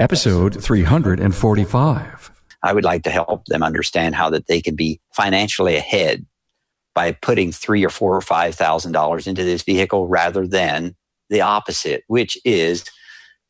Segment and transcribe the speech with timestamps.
[0.00, 2.30] episode 345.
[2.62, 6.24] I would like to help them understand how that they can be financially ahead
[6.94, 10.96] by putting three or four or five thousand dollars into this vehicle rather than
[11.28, 12.84] the opposite, which is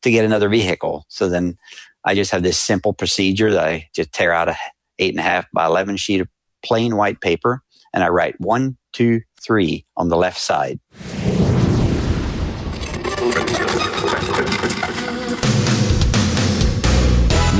[0.01, 1.05] to get another vehicle.
[1.07, 1.57] So then
[2.05, 4.57] I just have this simple procedure that I just tear out a
[4.99, 6.27] eight and a half by eleven sheet of
[6.63, 7.63] plain white paper
[7.93, 10.80] and I write one, two, three on the left side.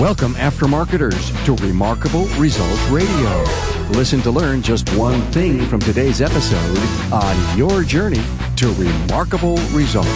[0.01, 3.43] Welcome, aftermarketers, to Remarkable Results Radio.
[3.91, 6.79] Listen to learn just one thing from today's episode
[7.13, 8.23] on your journey
[8.55, 10.09] to remarkable results.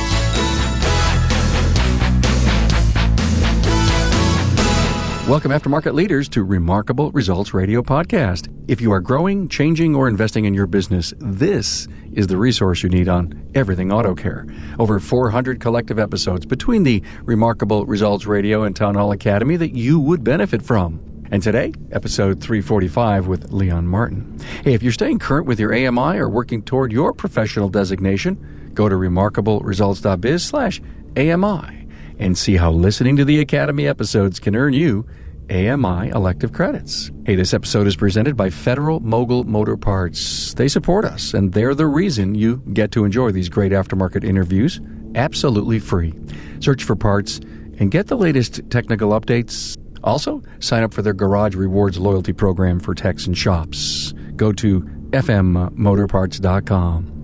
[5.27, 8.47] Welcome, aftermarket leaders, to Remarkable Results Radio Podcast.
[8.67, 12.89] If you are growing, changing, or investing in your business, this is the resource you
[12.89, 14.45] need on everything auto care.
[14.77, 19.99] Over 400 collective episodes between the Remarkable Results Radio and Town Hall Academy that you
[19.99, 20.99] would benefit from.
[21.31, 24.39] And today, episode 345 with Leon Martin.
[24.63, 28.87] Hey, if you're staying current with your AMI or working toward your professional designation, go
[28.87, 30.83] to remarkableresults.biz slash
[31.17, 31.84] AMI
[32.19, 35.05] and see how listening to the Academy episodes can earn you
[35.49, 37.11] AMI elective credits.
[37.25, 40.53] Hey, this episode is presented by Federal Mogul Motor Parts.
[40.55, 44.79] They support us, and they're the reason you get to enjoy these great aftermarket interviews
[45.15, 46.13] absolutely free.
[46.59, 47.39] Search for parts
[47.79, 49.77] and get the latest technical updates.
[50.03, 54.13] Also, sign up for their Garage Rewards loyalty program for techs and shops.
[54.35, 57.14] Go to fmmotorparts.com.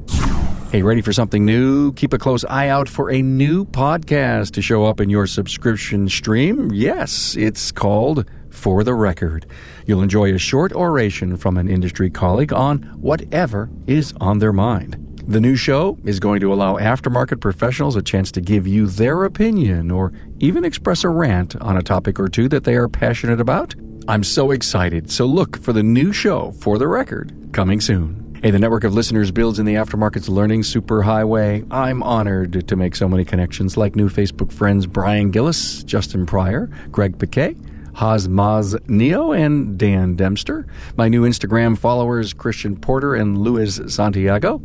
[0.71, 1.91] Hey, ready for something new?
[1.95, 6.07] Keep a close eye out for a new podcast to show up in your subscription
[6.07, 6.71] stream.
[6.71, 9.45] Yes, it's called For the Record.
[9.85, 14.95] You'll enjoy a short oration from an industry colleague on whatever is on their mind.
[15.27, 19.25] The new show is going to allow aftermarket professionals a chance to give you their
[19.25, 23.41] opinion or even express a rant on a topic or two that they are passionate
[23.41, 23.75] about.
[24.07, 25.11] I'm so excited.
[25.11, 28.20] So look for the new show For the Record coming soon.
[28.41, 31.63] Hey, the network of listeners builds in the aftermarket's learning superhighway.
[31.69, 36.67] I'm honored to make so many connections like new Facebook friends Brian Gillis, Justin Pryor,
[36.89, 37.55] Greg Piquet,
[37.93, 40.65] Haz Maz Neo, and Dan Dempster.
[40.97, 44.59] My new Instagram followers Christian Porter and Luis Santiago.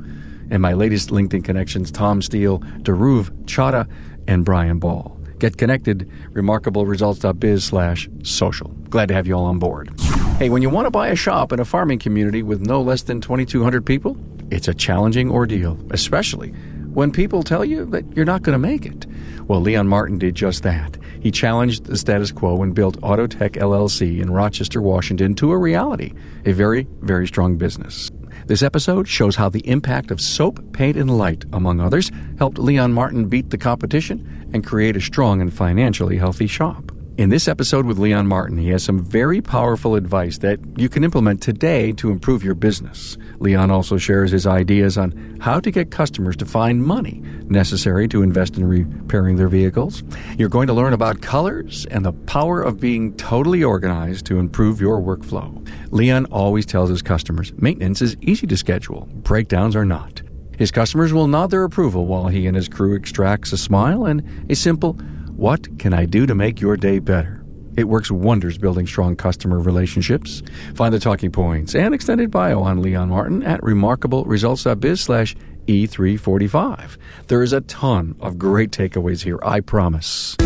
[0.49, 3.87] And my latest LinkedIn connections Tom Steele, Daruv Chada,
[4.27, 5.16] and Brian Ball.
[5.39, 8.69] Get connected, remarkableresults.biz slash social.
[8.91, 9.93] Glad to have you all on board.
[10.39, 13.03] Hey, when you want to buy a shop in a farming community with no less
[13.03, 14.17] than 2,200 people,
[14.51, 16.51] it's a challenging ordeal, especially
[16.97, 19.07] when people tell you that you're not going to make it.
[19.49, 20.97] Well, Leon Martin did just that.
[21.21, 26.15] He challenged the status quo and built Autotech LLC in Rochester, Washington to a reality,
[26.47, 28.11] a very, very strong business.
[28.47, 32.93] This episode shows how the impact of soap, paint, and light, among others, helped Leon
[32.93, 36.86] Martin beat the competition and create a strong and financially healthy shop.
[37.19, 41.03] In this episode with Leon Martin, he has some very powerful advice that you can
[41.03, 43.17] implement today to improve your business.
[43.39, 48.23] Leon also shares his ideas on how to get customers to find money necessary to
[48.23, 50.03] invest in repairing their vehicles.
[50.37, 54.79] You're going to learn about colors and the power of being totally organized to improve
[54.79, 55.67] your workflow.
[55.93, 60.21] Leon always tells his customers maintenance is easy to schedule, breakdowns are not.
[60.59, 64.23] His customers will nod their approval while he and his crew extracts a smile and
[64.51, 64.99] a simple
[65.37, 67.45] what can I do to make your day better?
[67.77, 70.43] It works wonders building strong customer relationships.
[70.75, 75.37] Find the talking points and extended bio on Leon Martin at remarkableresults.biz slash
[75.67, 76.97] E345.
[77.27, 80.37] There is a ton of great takeaways here, I promise.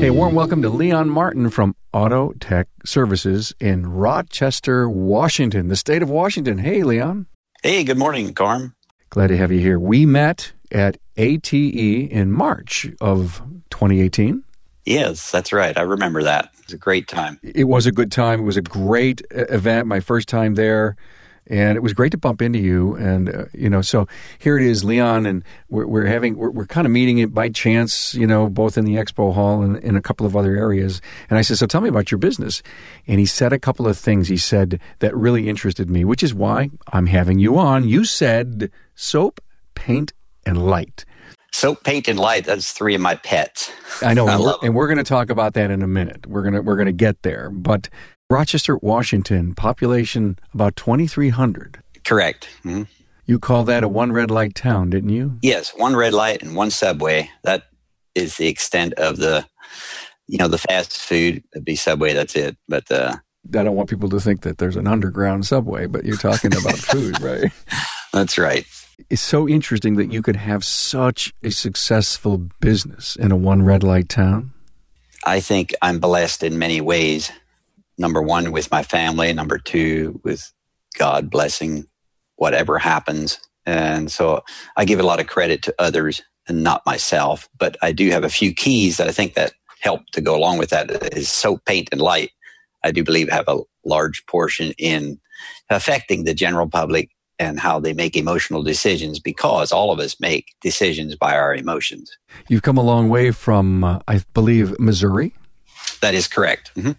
[0.00, 6.02] Hey, warm welcome to Leon Martin from Auto Tech Services in Rochester, Washington, the state
[6.02, 6.58] of Washington.
[6.58, 7.26] Hey, Leon.
[7.62, 8.75] Hey, good morning, Carm.
[9.16, 9.78] Glad to have you here.
[9.78, 13.40] We met at ATE in March of
[13.70, 14.44] 2018.
[14.84, 15.74] Yes, that's right.
[15.74, 16.50] I remember that.
[16.52, 17.40] It was a great time.
[17.42, 18.40] It was a good time.
[18.40, 19.86] It was a great event.
[19.86, 20.96] My first time there.
[21.46, 22.94] And it was great to bump into you.
[22.96, 24.06] And, uh, you know, so
[24.38, 27.48] here it is, Leon, and we're, we're having, we're, we're, kind of meeting it by
[27.48, 31.00] chance, you know, both in the expo hall and in a couple of other areas.
[31.30, 32.62] And I said, So tell me about your business.
[33.06, 36.34] And he said a couple of things he said that really interested me, which is
[36.34, 37.88] why I'm having you on.
[37.88, 39.40] You said soap,
[39.74, 40.12] paint,
[40.44, 41.04] and light.
[41.52, 42.44] Soap, paint, and light.
[42.44, 43.70] That's three of my pets.
[44.02, 46.26] I know, I and, we're, and we're going to talk about that in a minute.
[46.26, 47.88] We're gonna we're gonna get there, but
[48.28, 51.80] Rochester, Washington, population about 2,300.
[52.04, 52.48] Correct.
[52.64, 52.82] Mm-hmm.
[53.24, 55.38] You call that a one red light town, didn't you?
[55.42, 57.30] Yes, one red light and one subway.
[57.42, 57.64] That
[58.14, 59.46] is the extent of the,
[60.26, 61.42] you know, the fast food.
[61.52, 62.12] It'd be Subway.
[62.12, 62.56] That's it.
[62.68, 63.16] But uh,
[63.48, 66.78] I don't want people to think that there's an underground subway, but you're talking about
[66.78, 67.50] food, right?
[68.12, 68.64] That's right.
[69.10, 73.82] It's so interesting that you could have such a successful business in a one red
[73.82, 74.52] light town.
[75.24, 77.30] I think I'm blessed in many ways.
[77.98, 79.32] Number one, with my family.
[79.32, 80.52] Number two, with
[80.98, 81.86] God blessing
[82.36, 83.40] whatever happens.
[83.64, 84.44] And so
[84.76, 87.48] I give a lot of credit to others and not myself.
[87.58, 90.58] But I do have a few keys that I think that help to go along
[90.58, 92.30] with that is soap, paint, and light.
[92.84, 95.20] I do believe have a large portion in
[95.70, 100.54] affecting the general public and how they make emotional decisions because all of us make
[100.60, 102.16] decisions by our emotions.
[102.48, 105.34] You've come a long way from, uh, I believe, Missouri.
[106.00, 106.72] That is correct.
[106.76, 106.92] Mm-hmm.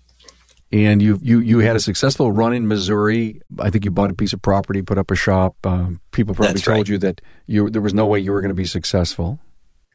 [0.69, 3.41] And you, you you had a successful run in Missouri.
[3.57, 5.55] I think you bought a piece of property, put up a shop.
[5.65, 6.89] Um, people probably That's told right.
[6.89, 9.39] you that you there was no way you were going to be successful.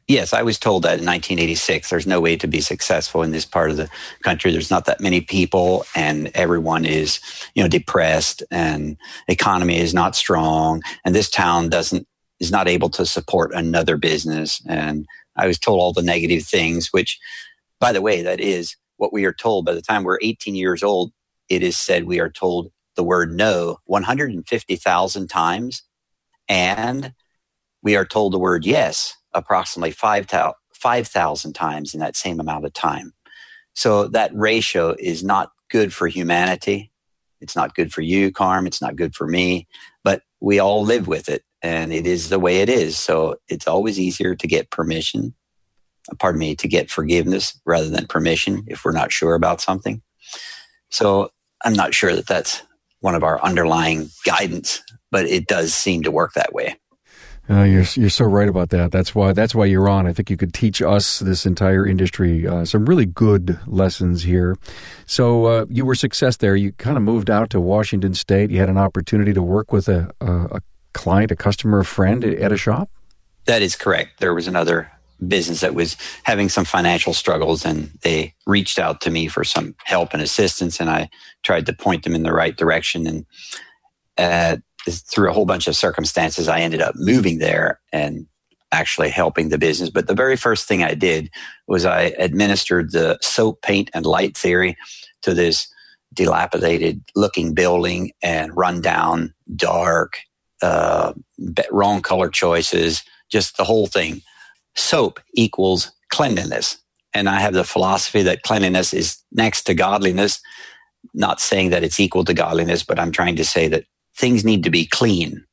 [0.07, 1.89] Yes, I was told that in 1986.
[1.89, 3.89] There's no way to be successful in this part of the
[4.21, 4.51] country.
[4.51, 7.21] There's not that many people, and everyone is,
[7.55, 8.97] you know, depressed, and
[9.29, 12.05] economy is not strong, and this town doesn't
[12.41, 14.61] is not able to support another business.
[14.67, 15.05] And
[15.37, 17.17] I was told all the negative things, which,
[17.79, 19.65] by the way, that is what we are told.
[19.65, 21.13] By the time we're 18 years old,
[21.47, 25.83] it is said we are told the word no 150,000 times,
[26.49, 27.13] and
[27.81, 33.13] we are told the word yes approximately 5,000 times in that same amount of time.
[33.73, 36.91] So that ratio is not good for humanity.
[37.41, 38.67] It's not good for you, Carm.
[38.67, 39.67] It's not good for me,
[40.03, 42.97] but we all live with it and it is the way it is.
[42.97, 45.33] So it's always easier to get permission,
[46.19, 50.01] pardon me, to get forgiveness rather than permission if we're not sure about something.
[50.89, 51.31] So
[51.65, 52.61] I'm not sure that that's
[52.99, 56.77] one of our underlying guidance, but it does seem to work that way.
[57.49, 58.91] Uh, you're you're so right about that.
[58.91, 60.07] That's why that's why you're on.
[60.07, 64.57] I think you could teach us this entire industry uh, some really good lessons here.
[65.05, 66.55] So uh, you were success there.
[66.55, 68.49] You kind of moved out to Washington State.
[68.49, 70.61] You had an opportunity to work with a, a, a
[70.93, 72.89] client, a customer, a friend at a shop.
[73.45, 74.21] That is correct.
[74.21, 74.89] There was another
[75.27, 79.75] business that was having some financial struggles, and they reached out to me for some
[79.83, 81.09] help and assistance, and I
[81.43, 83.05] tried to point them in the right direction.
[83.05, 83.25] And
[84.17, 84.57] uh,
[84.87, 88.27] through a whole bunch of circumstances, I ended up moving there and
[88.71, 89.89] actually helping the business.
[89.89, 91.29] But the very first thing I did
[91.67, 94.75] was I administered the soap, paint, and light theory
[95.21, 95.67] to this
[96.13, 100.17] dilapidated looking building and rundown, dark,
[100.61, 101.13] uh,
[101.71, 104.21] wrong color choices, just the whole thing.
[104.75, 106.77] Soap equals cleanliness.
[107.13, 110.41] And I have the philosophy that cleanliness is next to godliness.
[111.13, 114.63] Not saying that it's equal to godliness, but I'm trying to say that things need
[114.63, 115.43] to be clean.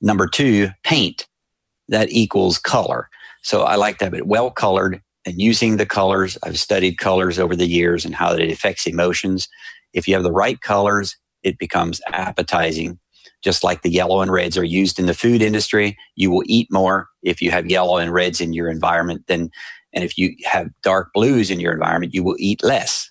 [0.00, 1.26] Number two, paint.
[1.88, 3.08] That equals color.
[3.42, 6.36] So I like to have it well colored and using the colors.
[6.42, 9.48] I've studied colors over the years and how it affects emotions.
[9.92, 12.98] If you have the right colors, it becomes appetizing.
[13.42, 16.68] Just like the yellow and reds are used in the food industry, you will eat
[16.72, 19.50] more if you have yellow and reds in your environment than,
[19.92, 23.10] and if you have dark blues in your environment, you will eat less.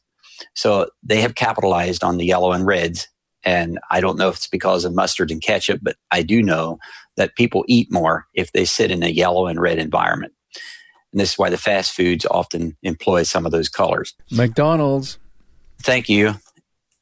[0.53, 3.07] So they have capitalized on the yellow and reds
[3.45, 6.79] and I don't know if it's because of mustard and ketchup, but I do know
[7.15, 10.33] that people eat more if they sit in a yellow and red environment.
[11.13, 14.15] And this is why the fast foods often employ some of those colors.
[14.31, 15.19] McDonald's.
[15.81, 16.33] Thank you.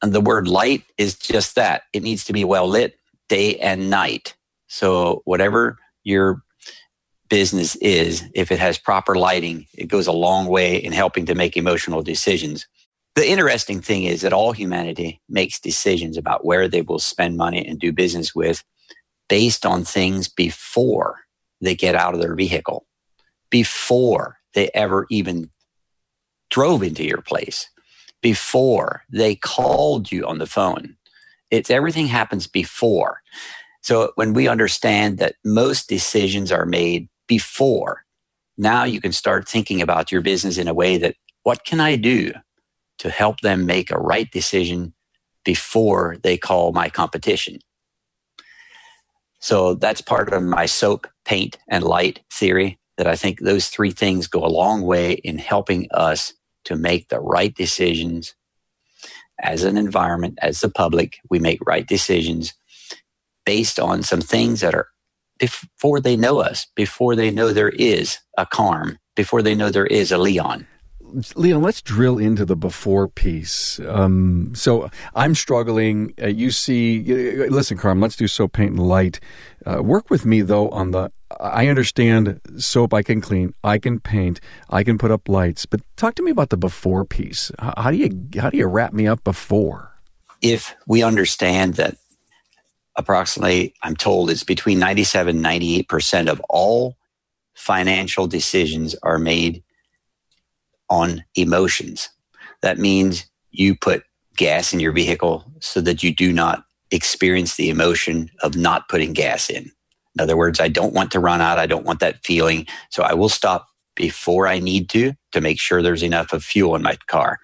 [0.02, 2.96] And the word light is just that it needs to be well lit
[3.30, 4.36] day and night.
[4.68, 6.44] So, whatever your
[7.30, 11.36] business is, if it has proper lighting, it goes a long way in helping to
[11.36, 12.68] make emotional decisions.
[13.16, 17.66] The interesting thing is that all humanity makes decisions about where they will spend money
[17.66, 18.64] and do business with
[19.30, 21.22] based on things before
[21.62, 22.86] they get out of their vehicle,
[23.52, 25.52] before they ever even
[26.50, 27.70] drove into your place,
[28.22, 30.98] before they called you on the phone.
[31.52, 33.22] It's everything happens before.
[33.82, 38.06] So when we understand that most decisions are made before,
[38.58, 41.96] now you can start thinking about your business in a way that what can I
[41.96, 42.34] do
[43.00, 44.94] to help them make a right decision
[45.44, 47.60] before they call my competition.
[49.40, 53.92] So that's part of my soap, paint, and light theory that I think those three
[53.92, 56.34] things go a long way in helping us
[56.66, 58.36] to make the right decisions
[59.42, 61.18] as an environment, as the public.
[61.30, 62.54] We make right decisions
[63.46, 64.88] based on some things that are
[65.40, 69.86] before they know us, before they know there is a Carm, before they know there
[69.86, 70.68] is a Leon.
[71.36, 73.80] Leon, let's drill into the before piece.
[73.88, 76.14] Um, so I'm struggling.
[76.22, 77.04] Uh, you see,
[77.50, 79.20] listen, Carm, let's do soap, paint, and light.
[79.66, 81.12] Uh, work with me though on the.
[81.40, 82.94] I understand soap.
[82.94, 83.54] I can clean.
[83.64, 84.40] I can paint.
[84.70, 85.66] I can put up lights.
[85.66, 87.52] But talk to me about the before piece.
[87.60, 89.92] How, how do you how do you wrap me up before?
[90.42, 91.98] If we understand that
[92.96, 96.98] approximately, I'm told it's between 97 and 98% of all
[97.54, 99.64] financial decisions are made
[100.94, 102.10] on emotions.
[102.62, 104.04] That means you put
[104.38, 109.14] gas in your vehicle so that you do not experience the emotion of not putting
[109.14, 109.72] gas in.
[110.16, 111.58] In other words, I don't want to run out.
[111.58, 112.68] I don't want that feeling.
[112.92, 116.76] So I will stop before I need to to make sure there's enough of fuel
[116.76, 117.40] in my car.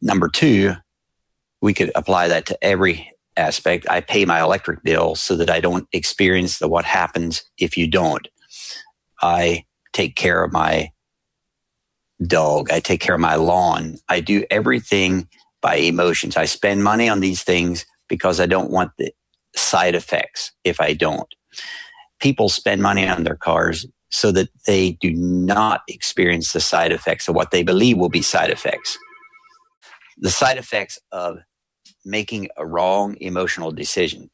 [0.00, 0.72] Number two,
[1.60, 3.86] we could apply that to every aspect.
[3.90, 7.86] I pay my electric bill so that I don't experience the what happens if you
[7.86, 8.26] don't.
[9.20, 10.90] I take care of my
[12.24, 12.70] dog.
[12.70, 13.96] I take care of my lawn.
[14.08, 15.28] I do everything
[15.60, 16.36] by emotions.
[16.36, 19.12] I spend money on these things because I don't want the
[19.54, 21.32] side effects if I don't.
[22.20, 27.28] People spend money on their cars so that they do not experience the side effects
[27.28, 28.96] of what they believe will be side effects.
[30.18, 31.38] The side effects of
[32.04, 34.30] making a wrong emotional decision.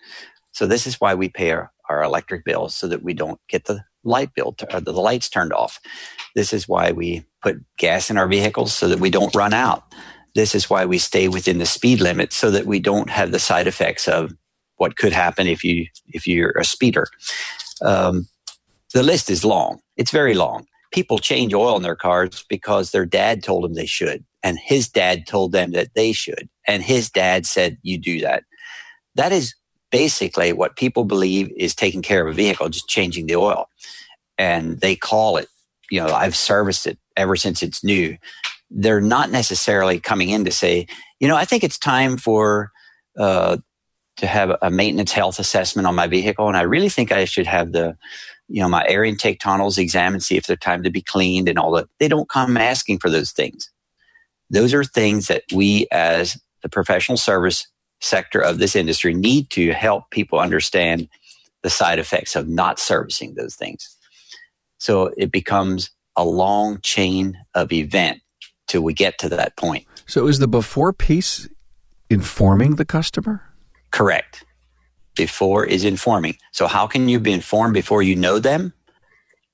[0.52, 3.64] So this is why we pay our, our electric bills so that we don't get
[3.64, 5.80] the light bill, or the lights turned off.
[6.34, 9.84] This is why we put gas in our vehicles so that we don't run out.
[10.34, 13.38] This is why we stay within the speed limit so that we don't have the
[13.38, 14.32] side effects of
[14.76, 17.06] what could happen if you if you're a speeder.
[17.82, 18.26] Um,
[18.94, 19.80] the list is long.
[19.96, 20.66] It's very long.
[20.92, 24.88] People change oil in their cars because their dad told them they should, and his
[24.88, 28.44] dad told them that they should, and his dad said you do that.
[29.14, 29.54] That is
[29.92, 33.68] basically what people believe is taking care of a vehicle, just changing the oil.
[34.38, 35.46] And they call it,
[35.90, 38.16] you know, I've serviced it ever since it's new.
[38.70, 40.86] They're not necessarily coming in to say,
[41.20, 42.72] you know, I think it's time for
[43.18, 43.58] uh,
[44.16, 47.46] to have a maintenance health assessment on my vehicle, and I really think I should
[47.46, 47.96] have the,
[48.48, 51.58] you know, my air intake tunnels examined, see if they're time to be cleaned and
[51.58, 51.88] all that.
[52.00, 53.70] They don't come asking for those things.
[54.48, 57.66] Those are things that we as the professional service
[58.02, 61.08] sector of this industry need to help people understand
[61.62, 63.96] the side effects of not servicing those things.
[64.78, 68.20] So it becomes a long chain of event
[68.66, 69.86] till we get to that point.
[70.06, 71.48] So is the before piece
[72.10, 73.42] informing the customer?
[73.92, 74.44] Correct.
[75.14, 76.36] Before is informing.
[76.52, 78.72] So how can you be informed before you know them?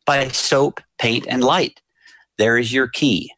[0.07, 1.81] By soap, paint, and light.
[2.39, 3.33] There is your key.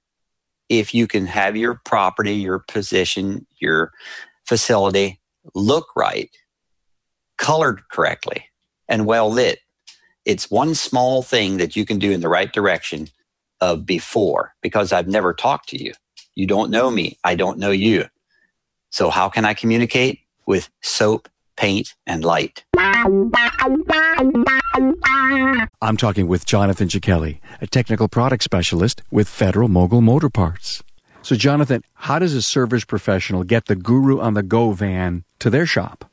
[0.68, 3.90] If you can have your property, your position, your
[4.50, 5.20] facility
[5.54, 6.28] look right,
[7.38, 8.46] colored correctly,
[8.88, 9.60] and well lit.
[10.24, 13.06] It's one small thing that you can do in the right direction
[13.60, 15.92] of before because I've never talked to you.
[16.34, 17.16] You don't know me.
[17.22, 18.06] I don't know you.
[18.90, 20.18] So how can I communicate?
[20.46, 22.64] With soap, paint, and light.
[25.80, 30.82] I'm talking with Jonathan Chichelli, a technical product specialist with Federal Mogul Motor Parts.
[31.22, 35.50] So, Jonathan, how does a service professional get the Guru on the Go van to
[35.50, 36.10] their shop?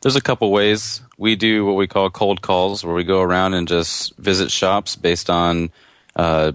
[0.00, 1.02] There's a couple ways.
[1.18, 4.96] We do what we call cold calls, where we go around and just visit shops
[4.96, 5.70] based on
[6.16, 6.52] uh,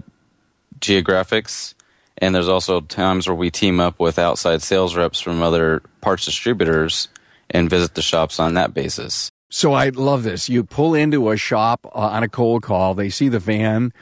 [0.80, 1.74] geographics.
[2.18, 6.24] And there's also times where we team up with outside sales reps from other parts
[6.24, 7.08] distributors
[7.50, 9.30] and visit the shops on that basis.
[9.48, 10.48] So I love this.
[10.48, 13.92] You pull into a shop uh, on a cold call, they see the van,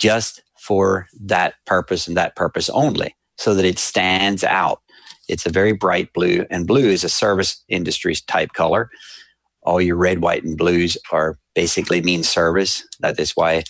[0.00, 4.80] just for that purpose and that purpose only so that it stands out.
[5.28, 8.90] It's a very bright blue and blue is a service industry type color.
[9.62, 12.86] All your red, white, and blues are basically mean service.
[13.00, 13.64] That is why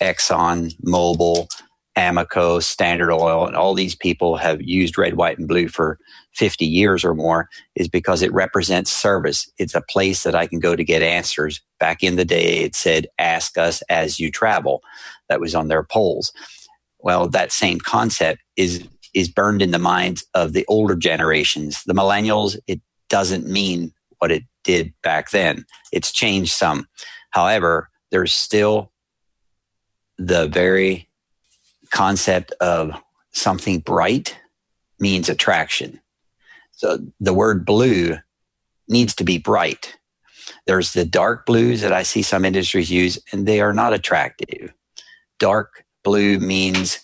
[0.00, 1.46] Exxon, Mobil,
[1.96, 5.98] Amoco, Standard Oil, and all these people have used red, white, and blue for
[6.32, 9.48] 50 years or more is because it represents service.
[9.58, 11.60] It's a place that I can go to get answers.
[11.78, 14.82] Back in the day, it said, ask us as you travel.
[15.28, 16.32] That was on their polls.
[16.98, 21.82] Well, that same concept is, is burned in the minds of the older generations.
[21.84, 25.66] The millennials, it doesn't mean what it did back then.
[25.92, 26.88] It's changed some.
[27.30, 28.92] However, there's still
[30.18, 31.08] the very
[31.90, 32.92] concept of
[33.32, 34.36] something bright
[34.98, 36.00] means attraction.
[36.72, 38.18] So the word blue
[38.88, 39.96] needs to be bright.
[40.66, 44.72] There's the dark blues that I see some industries use, and they are not attractive.
[45.38, 47.00] Dark blue means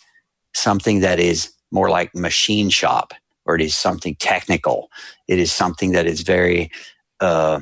[0.54, 3.12] something that is more like machine shop,
[3.46, 4.90] or it is something technical.
[5.28, 6.70] It is something that is very
[7.20, 7.60] uh,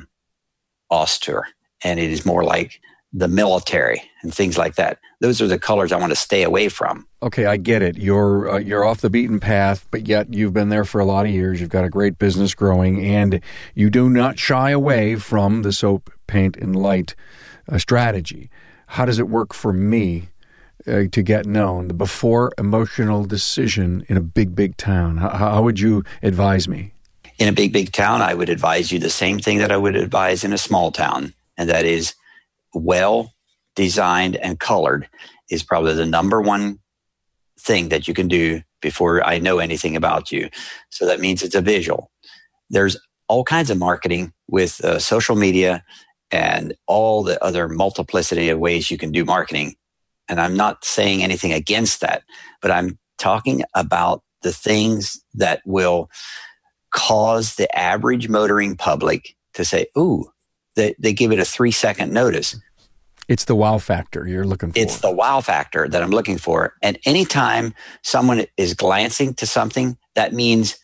[0.91, 1.47] austere,
[1.83, 2.79] and it is more like
[3.11, 4.99] the military and things like that.
[5.19, 7.07] Those are the colors I want to stay away from.
[7.23, 7.97] Okay, I get it.
[7.97, 11.25] You're uh, you're off the beaten path, but yet you've been there for a lot
[11.25, 11.59] of years.
[11.59, 13.41] You've got a great business growing, and
[13.73, 17.15] you do not shy away from the soap, paint, and light
[17.67, 18.49] uh, strategy.
[18.87, 20.28] How does it work for me
[20.89, 21.87] uh, to get known?
[21.87, 25.17] The before emotional decision in a big, big town.
[25.17, 26.91] How, how would you advise me?
[27.37, 29.95] In a big, big town, I would advise you the same thing that I would
[29.95, 32.15] advise in a small town, and that is
[32.73, 33.33] well
[33.75, 35.07] designed and colored
[35.49, 36.79] is probably the number one
[37.59, 40.49] thing that you can do before I know anything about you.
[40.89, 42.11] So that means it's a visual.
[42.69, 45.83] There's all kinds of marketing with uh, social media
[46.31, 49.75] and all the other multiplicity of ways you can do marketing.
[50.29, 52.23] And I'm not saying anything against that,
[52.61, 56.09] but I'm talking about the things that will
[56.91, 60.31] cause the average motoring public to say, ooh,
[60.75, 62.55] they, they give it a three second notice.
[63.27, 64.79] It's the wow factor you're looking for.
[64.79, 66.73] It's the wow factor that I'm looking for.
[66.81, 70.79] And anytime someone is glancing to something, that means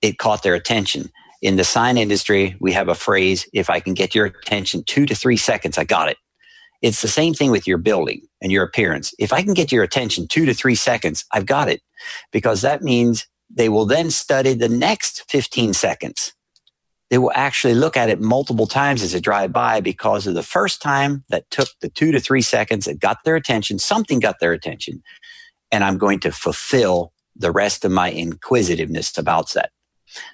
[0.00, 1.10] it caught their attention.
[1.42, 5.04] In the sign industry, we have a phrase if I can get your attention two
[5.04, 6.16] to three seconds, I got it.
[6.84, 9.14] It's the same thing with your building and your appearance.
[9.18, 11.80] If I can get your attention two to three seconds, I've got it
[12.30, 16.34] because that means they will then study the next 15 seconds
[17.10, 20.42] they will actually look at it multiple times as they drive by because of the
[20.42, 24.40] first time that took the two to three seconds that got their attention, something got
[24.40, 25.02] their attention.
[25.70, 29.70] And I'm going to fulfill the rest of my inquisitiveness about that.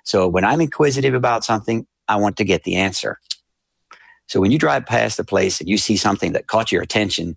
[0.04, 3.18] So when I'm inquisitive about something, I want to get the answer.
[4.30, 7.36] So when you drive past a place and you see something that caught your attention,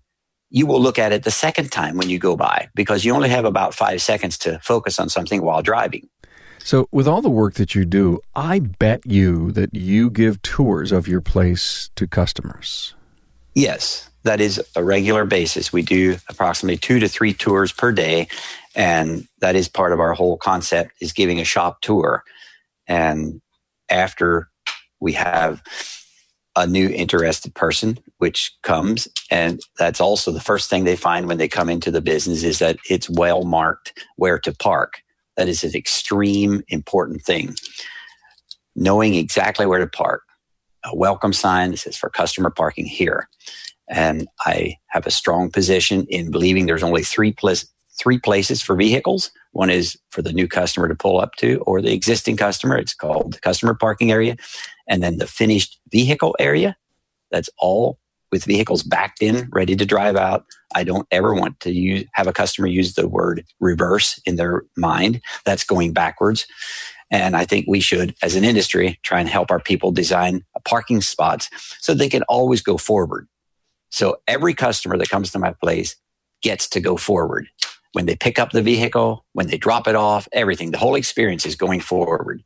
[0.52, 3.30] you will look at it the second time when you go by because you only
[3.30, 6.08] have about five seconds to focus on something while driving.
[6.60, 10.92] So, with all the work that you do, I bet you that you give tours
[10.92, 12.94] of your place to customers.
[13.56, 15.74] Yes, that is a regular basis.
[15.74, 18.28] We do approximately two to three tours per day,
[18.76, 22.24] and that is part of our whole concept is giving a shop tour.
[22.86, 23.42] And
[23.90, 24.48] after
[25.00, 25.64] we have
[26.56, 31.38] a new interested person which comes and that's also the first thing they find when
[31.38, 35.04] they come into the business is that it's well marked where to park
[35.36, 37.56] that is an extreme important thing.
[38.76, 40.24] Knowing exactly where to park.
[40.86, 43.30] A welcome sign that says for customer parking here.
[43.90, 47.36] And I have a strong position in believing there's only three,
[48.00, 49.32] three places for vehicles.
[49.52, 52.78] One is for the new customer to pull up to or the existing customer.
[52.78, 54.36] It's called the customer parking area.
[54.88, 56.76] And then the finished vehicle area.
[57.32, 58.00] That's all
[58.32, 60.46] with vehicles backed in, ready to drive out.
[60.74, 64.64] I don't ever want to use, have a customer use the word reverse in their
[64.76, 65.22] mind.
[65.46, 66.48] That's going backwards.
[67.12, 71.00] And I think we should, as an industry, try and help our people design parking
[71.02, 71.48] spots
[71.80, 73.28] so they can always go forward.
[73.92, 75.96] So every customer that comes to my place
[76.42, 77.48] gets to go forward.
[77.92, 81.46] When they pick up the vehicle, when they drop it off, everything, the whole experience
[81.46, 82.44] is going forward.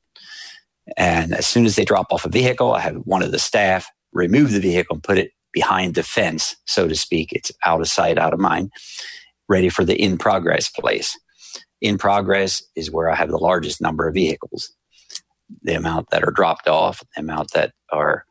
[0.96, 3.90] And as soon as they drop off a vehicle, I have one of the staff
[4.14, 7.34] remove the vehicle and put it behind the fence, so to speak.
[7.34, 8.72] It's out of sight, out of mind,
[9.50, 11.18] ready for the in progress place.
[11.82, 14.72] In progress is where I have the largest number of vehicles.
[15.64, 18.26] The amount that are dropped off, the amount that are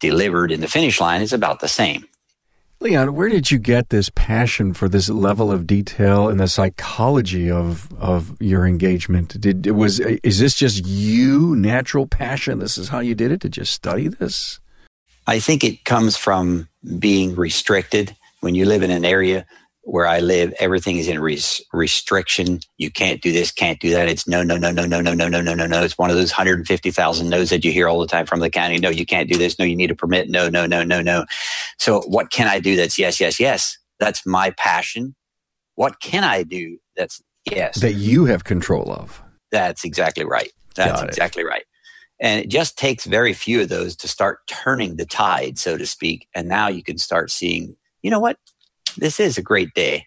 [0.00, 2.06] delivered in the finish line is about the same.
[2.78, 7.50] Leon, where did you get this passion for this level of detail and the psychology
[7.50, 9.40] of of your engagement?
[9.40, 12.58] Did it was is this just you natural passion?
[12.58, 14.60] This is how you did it to just study this?
[15.26, 18.14] I think it comes from being restricted.
[18.40, 19.46] When you live in an area
[19.86, 22.58] where I live, everything is in res- restriction.
[22.76, 24.08] You can't do this, can't do that.
[24.08, 25.82] It's no, no, no, no, no, no, no, no, no, no, no.
[25.84, 28.78] It's one of those 150,000 no's that you hear all the time from the county.
[28.78, 29.60] No, you can't do this.
[29.60, 30.28] No, you need a permit.
[30.28, 31.24] No, no, no, no, no.
[31.78, 33.78] So what can I do that's yes, yes, yes?
[34.00, 35.14] That's my passion.
[35.76, 37.80] What can I do that's yes?
[37.80, 39.22] That you have control of.
[39.52, 40.50] That's exactly right.
[40.74, 41.62] That's exactly right.
[42.20, 45.86] And it just takes very few of those to start turning the tide, so to
[45.86, 46.26] speak.
[46.34, 48.36] And now you can start seeing, you know what?
[48.96, 50.06] This is a great day.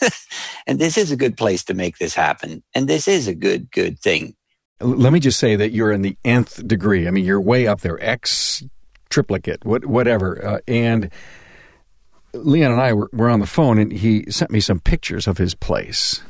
[0.66, 2.62] and this is a good place to make this happen.
[2.74, 4.34] And this is a good, good thing.
[4.80, 7.08] Let me just say that you're in the nth degree.
[7.08, 8.62] I mean, you're way up there, X
[9.10, 10.44] triplicate, what, whatever.
[10.44, 11.10] Uh, and
[12.32, 15.38] Leon and I were, were on the phone, and he sent me some pictures of
[15.38, 16.22] his place.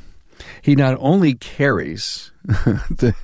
[0.62, 3.14] He not only carries the,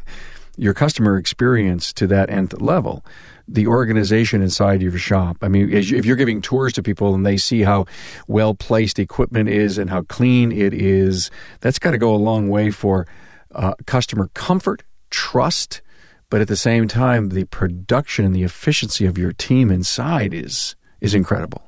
[0.56, 3.04] your customer experience to that nth level,
[3.46, 5.36] the organization inside your shop.
[5.42, 7.86] I mean, if you're giving tours to people and they see how
[8.26, 11.30] well placed equipment is and how clean it is,
[11.60, 13.06] that's got to go a long way for
[13.54, 15.82] uh, customer comfort, trust,
[16.30, 20.74] but at the same time, the production and the efficiency of your team inside is
[21.00, 21.62] is incredible.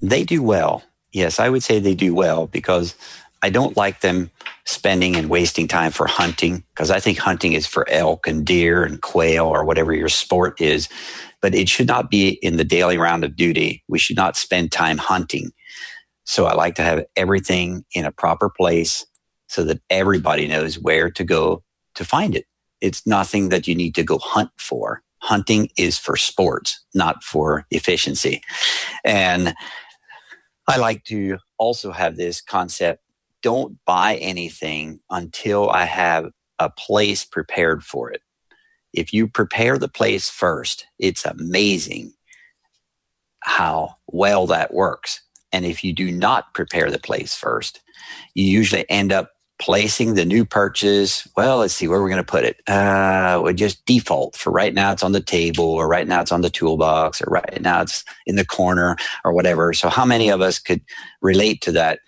[0.00, 0.84] They do well.
[1.12, 2.94] Yes, I would say they do well because
[3.42, 4.30] I don't like them
[4.64, 8.84] spending and wasting time for hunting because I think hunting is for elk and deer
[8.84, 10.88] and quail or whatever your sport is.
[11.40, 13.84] But it should not be in the daily round of duty.
[13.88, 15.52] We should not spend time hunting.
[16.24, 19.06] So I like to have everything in a proper place
[19.46, 21.62] so that everybody knows where to go
[21.94, 22.44] to find it.
[22.80, 25.02] It's nothing that you need to go hunt for.
[25.20, 28.42] Hunting is for sports, not for efficiency.
[29.04, 29.54] And
[30.68, 33.02] I like to also have this concept
[33.42, 38.22] don't buy anything until I have a place prepared for it.
[38.92, 42.12] If you prepare the place first, it's amazing
[43.40, 45.22] how well that works.
[45.52, 47.80] And if you do not prepare the place first,
[48.34, 51.26] you usually end up placing the new purchase.
[51.36, 52.60] Well, let's see where we're going to put it.
[52.68, 54.92] Uh, we just default for right now.
[54.92, 58.04] It's on the table, or right now it's on the toolbox, or right now it's
[58.26, 59.72] in the corner, or whatever.
[59.72, 60.80] So, how many of us could
[61.22, 62.00] relate to that?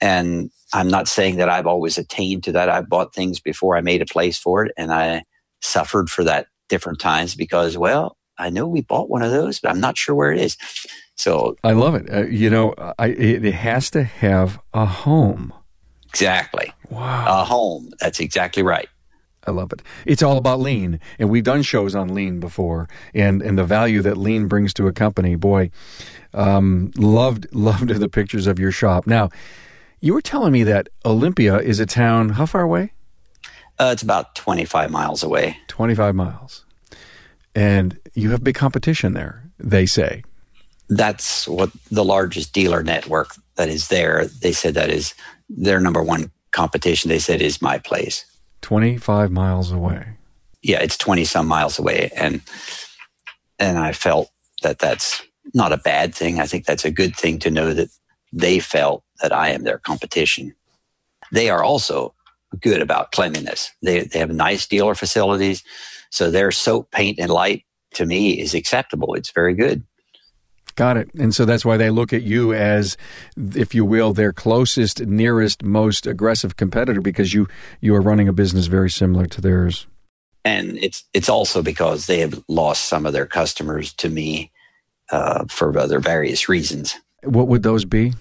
[0.00, 2.68] And I'm not saying that I've always attained to that.
[2.68, 5.22] I bought things before I made a place for it, and I
[5.62, 9.70] suffered for that different times because, well, I know we bought one of those, but
[9.70, 10.56] I'm not sure where it is.
[11.14, 12.12] So I love it.
[12.12, 15.52] Uh, you know, I, it, it has to have a home.
[16.08, 16.72] Exactly.
[16.90, 17.42] Wow.
[17.42, 17.90] A home.
[18.00, 18.88] That's exactly right.
[19.46, 19.82] I love it.
[20.06, 24.00] It's all about lean, and we've done shows on lean before, and and the value
[24.00, 25.36] that lean brings to a company.
[25.36, 25.70] Boy,
[26.32, 29.06] um, loved loved the pictures of your shop.
[29.06, 29.28] Now,
[30.00, 32.92] you were telling me that Olympia is a town, how far away?
[33.78, 35.58] Uh, it's about 25 miles away.
[35.68, 36.64] 25 miles.
[37.54, 40.24] And you have big competition there, they say.
[40.88, 44.26] That's what the largest dealer network that is there.
[44.26, 45.14] They said that is
[45.48, 47.08] their number one competition.
[47.08, 48.24] They said is my place.
[48.62, 50.16] 25 miles away.
[50.62, 52.10] Yeah, it's 20 some miles away.
[52.16, 52.40] And,
[53.58, 54.30] and I felt
[54.62, 56.40] that that's not a bad thing.
[56.40, 57.88] I think that's a good thing to know that
[58.34, 60.54] they felt that I am their competition.
[61.32, 62.14] They are also
[62.60, 63.70] good about cleanliness.
[63.80, 65.62] They, they have nice dealer facilities.
[66.10, 69.14] So their soap, paint, and light to me is acceptable.
[69.14, 69.84] It's very good.
[70.76, 71.08] Got it.
[71.14, 72.96] And so that's why they look at you as,
[73.36, 77.46] if you will, their closest, nearest, most aggressive competitor because you
[77.80, 79.86] you are running a business very similar to theirs.
[80.44, 84.50] And it's it's also because they have lost some of their customers to me
[85.12, 86.96] uh, for other various reasons.
[87.22, 88.14] What would those be?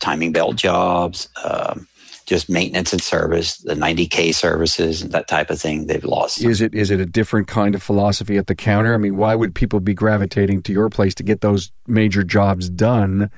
[0.00, 1.86] Timing belt jobs, um,
[2.26, 5.86] just maintenance and service, the 90k services, and that type of thing.
[5.86, 6.40] They've lost.
[6.42, 8.94] Is it is it a different kind of philosophy at the counter?
[8.94, 12.70] I mean, why would people be gravitating to your place to get those major jobs
[12.70, 13.30] done?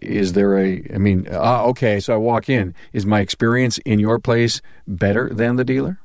[0.00, 0.86] Is there a?
[0.94, 2.74] I mean, uh, okay, so I walk in.
[2.92, 6.00] Is my experience in your place better than the dealer?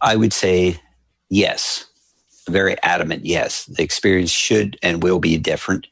[0.00, 0.80] I would say
[1.28, 1.86] yes,
[2.48, 3.66] very adamant yes.
[3.66, 5.88] The experience should and will be different.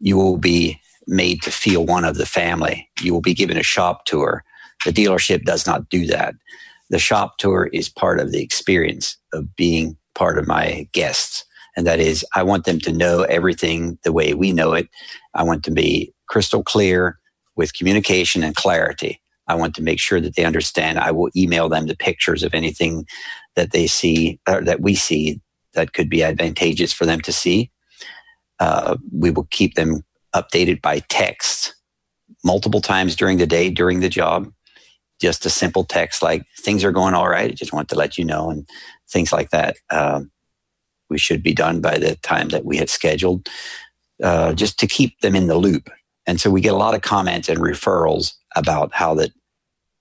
[0.00, 2.88] You will be made to feel one of the family.
[3.00, 4.44] You will be given a shop tour.
[4.84, 6.34] The dealership does not do that.
[6.90, 11.44] The shop tour is part of the experience of being part of my guests.
[11.76, 14.88] And that is, I want them to know everything the way we know it.
[15.34, 17.18] I want to be crystal clear
[17.56, 19.20] with communication and clarity.
[19.46, 20.98] I want to make sure that they understand.
[20.98, 23.06] I will email them the pictures of anything
[23.56, 25.40] that they see or that we see
[25.74, 27.70] that could be advantageous for them to see.
[28.60, 30.04] Uh, we will keep them
[30.34, 31.74] updated by text
[32.42, 34.52] multiple times during the day during the job.
[35.20, 37.50] Just a simple text like things are going all right.
[37.50, 38.68] I just want to let you know and
[39.08, 39.76] things like that.
[39.90, 40.30] Um,
[41.08, 43.48] we should be done by the time that we had scheduled,
[44.22, 45.90] uh, just to keep them in the loop.
[46.26, 49.30] And so we get a lot of comments and referrals about how that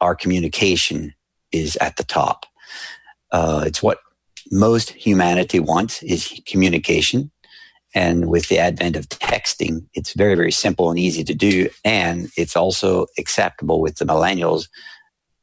[0.01, 1.13] our communication
[1.51, 2.45] is at the top.
[3.31, 3.99] Uh, it's what
[4.51, 7.31] most humanity wants is communication.
[7.95, 11.69] And with the advent of texting, it's very, very simple and easy to do.
[11.85, 14.67] And it's also acceptable with the millennials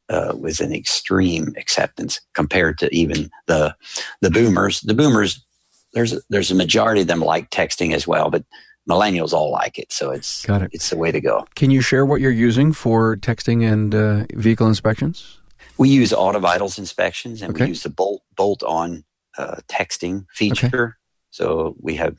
[0.09, 3.73] uh, with an extreme acceptance compared to even the
[4.19, 4.81] the boomers.
[4.81, 5.45] The boomers,
[5.93, 8.43] there's a, there's a majority of them like texting as well, but
[8.89, 9.91] millennials all like it.
[9.93, 10.71] So it's Got it.
[10.73, 11.47] it's the way to go.
[11.55, 15.37] Can you share what you're using for texting and uh, vehicle inspections?
[15.77, 17.63] We use AutoVitals inspections and Okay.
[17.65, 19.05] we use the bolt bolt on
[19.37, 20.97] uh, texting feature.
[21.29, 22.17] So we have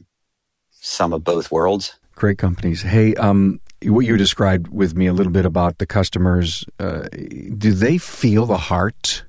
[0.83, 1.95] some of both worlds.
[2.15, 2.83] Great companies.
[2.83, 7.09] Hey, um, what you described with me a little bit about the customers, uh,
[7.57, 9.25] do they feel the heart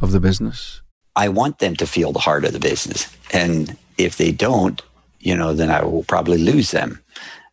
[0.00, 0.82] of the business?
[1.16, 3.08] I want them to feel the heart of the business.
[3.32, 4.80] And if they don't,
[5.18, 7.02] you know, then I will probably lose them.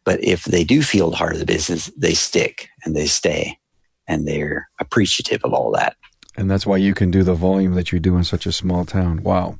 [0.03, 3.57] But if they do feel the heart of the business, they stick and they stay
[4.05, 5.95] and they're appreciative of all that.
[6.35, 8.85] And that's why you can do the volume that you do in such a small
[8.85, 9.21] town.
[9.21, 9.59] Wow.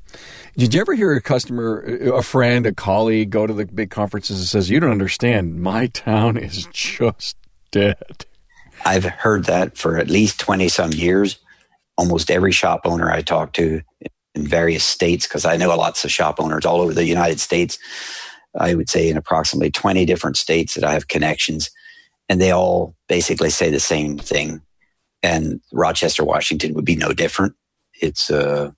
[0.58, 4.40] Did you ever hear a customer, a friend, a colleague go to the big conferences
[4.40, 7.38] and says, You don't understand, my town is just
[7.72, 8.26] dead?
[8.86, 11.38] I've heard that for at least 20 some years.
[11.96, 13.82] Almost every shop owner I talk to
[14.36, 17.78] in various states, because I know lots of shop owners all over the United States.
[18.60, 21.70] I would say in approximately 20 different states that I have connections,
[22.30, 24.62] and they all basically say the same thing.
[25.24, 27.56] And Rochester, Washington would be no different.
[28.00, 28.76] It's a,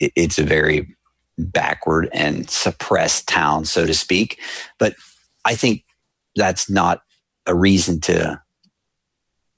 [0.00, 0.96] it's a very
[1.38, 4.40] backward and suppressed town, so to speak.
[4.78, 4.94] But
[5.44, 5.84] I think
[6.36, 7.02] that's not
[7.46, 8.42] a reason to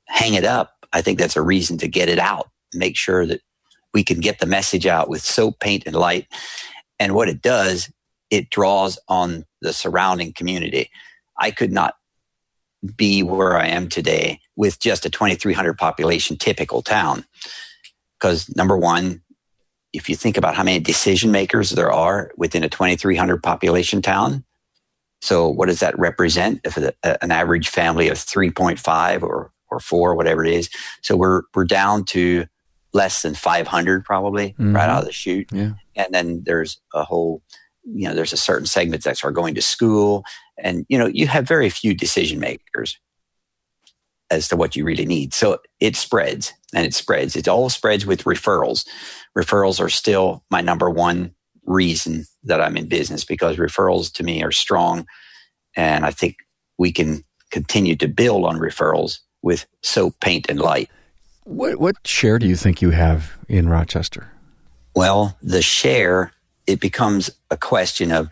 [0.07, 0.87] hang it up.
[0.93, 3.41] I think that's a reason to get it out, make sure that
[3.95, 6.27] we can get the message out with soap, paint, and light.
[6.99, 7.91] And what it does,
[8.31, 10.91] it draws on the surrounding community.
[11.39, 11.95] I could not
[12.97, 17.25] be where I am today with just a 2,300 population typical town.
[18.19, 19.23] Because number one,
[19.93, 24.45] if you think about how many decision makers there are within a 2,300 population town,
[25.21, 26.61] so what does that represent?
[26.65, 30.69] If an average family of 3.5 or, or four, whatever it is.
[31.03, 32.47] So we're, we're down to
[32.93, 34.75] less than 500 probably Mhm.
[34.75, 35.49] right out of the chute.
[35.53, 35.73] Yeah.
[35.95, 37.43] And then there's a whole,
[37.85, 40.25] you know, there's a certain segment that are going to school
[40.59, 42.99] and, you know, you have very few decision makers
[44.31, 45.35] as to what you really need.
[45.35, 47.37] So it spreads and it spreads.
[47.37, 48.87] It all spreads with referrals.
[49.37, 51.35] Referrals are still my number one
[51.67, 55.07] reason that I'm in business because referrals to me are strong.
[55.77, 56.37] And I think
[56.79, 60.91] we can continue to build on referrals with soap, paint, and light.
[61.45, 64.33] What, what share do you think you have in Rochester?
[64.95, 66.33] Well, the share,
[66.67, 68.29] it becomes a question of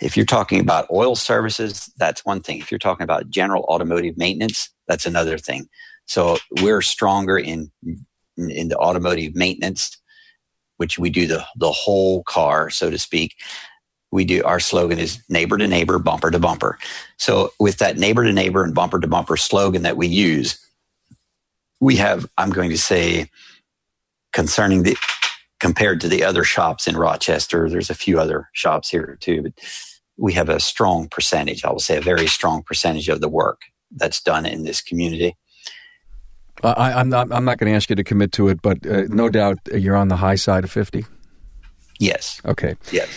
[0.00, 2.58] if you're talking about oil services, that's one thing.
[2.58, 5.68] If you're talking about general automotive maintenance, that's another thing.
[6.06, 7.70] So we're stronger in
[8.36, 9.96] in, in the automotive maintenance,
[10.76, 13.36] which we do the the whole car, so to speak.
[14.10, 16.78] We do our slogan is neighbor to neighbor, bumper to bumper.
[17.16, 20.58] So with that neighbor to neighbor and bumper to bumper slogan that we use,
[21.80, 23.30] we have, I'm going to say,
[24.32, 24.96] concerning the
[25.62, 29.52] compared to the other shops in Rochester, there's a few other shops here too, but
[30.16, 33.60] we have a strong percentage, I will say a very strong percentage of the work
[33.92, 35.36] that's done in this community.
[36.64, 37.32] I, I'm not.
[37.32, 39.96] I'm not going to ask you to commit to it, but uh, no doubt you're
[39.96, 41.06] on the high side of fifty.
[42.02, 42.74] Yes, Okay.
[42.90, 43.08] yes.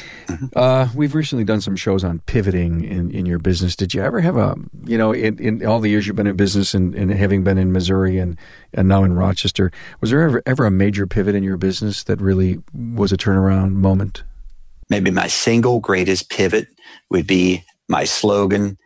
[0.56, 3.76] Uh, we've recently done some shows on pivoting in, in your business.
[3.76, 6.36] Did you ever have a, you know, in, in all the years you've been in
[6.36, 8.38] business and, and having been in Missouri and,
[8.76, 9.71] and now in Rochester,
[10.02, 13.71] was there ever, ever a major pivot in your business that really was a turnaround
[13.71, 14.24] moment?
[14.88, 16.67] Maybe my single greatest pivot
[17.10, 18.78] would be my slogan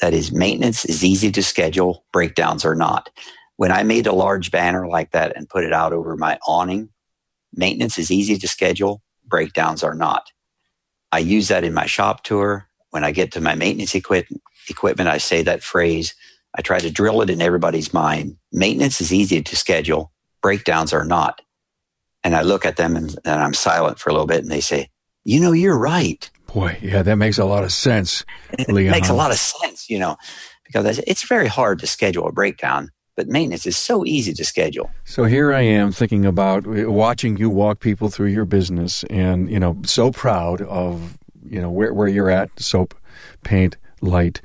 [0.00, 3.10] that is maintenance is easy to schedule, breakdowns are not.
[3.56, 6.88] When I made a large banner like that and put it out over my awning,
[7.52, 10.30] maintenance is easy to schedule, breakdowns are not.
[11.12, 12.66] I use that in my shop tour.
[12.90, 16.14] When I get to my maintenance equipment, equipment, I say that phrase.
[16.56, 18.36] I try to drill it in everybody's mind.
[18.52, 21.40] Maintenance is easy to schedule, breakdowns are not.
[22.22, 24.60] And I look at them and, and I'm silent for a little bit and they
[24.60, 24.88] say,
[25.24, 26.30] you know, you're right.
[26.52, 28.24] Boy, yeah, that makes a lot of sense.
[28.52, 28.92] It Leon.
[28.92, 30.16] makes a lot of sense, you know,
[30.64, 34.90] because it's very hard to schedule a breakdown, but maintenance is so easy to schedule.
[35.04, 39.50] So here I am thinking about eh, watching you walk people through your business and,
[39.50, 41.16] you know, so proud of,
[41.48, 42.94] you know, where, where you're at, soap,
[43.44, 44.40] paint, light,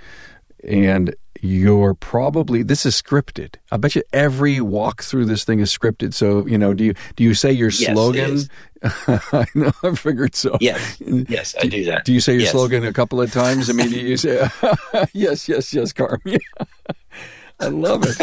[0.64, 3.56] and you're probably this is scripted.
[3.72, 6.14] I bet you every walk through this thing is scripted.
[6.14, 8.42] So you know, do you do you say your Yes, slogan?
[8.84, 9.72] I know.
[9.82, 10.58] I figured so.
[10.60, 12.04] Yes, yes, I do that.
[12.04, 12.52] Do you say your Yes.
[12.52, 13.70] slogan a couple of times?
[13.70, 14.50] I mean, do you say
[15.14, 16.22] yes, yes, yes, Carm?
[17.60, 18.18] I love it.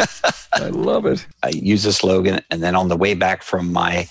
[0.53, 1.25] I love it.
[1.43, 4.07] I use a slogan, and then on the way back from my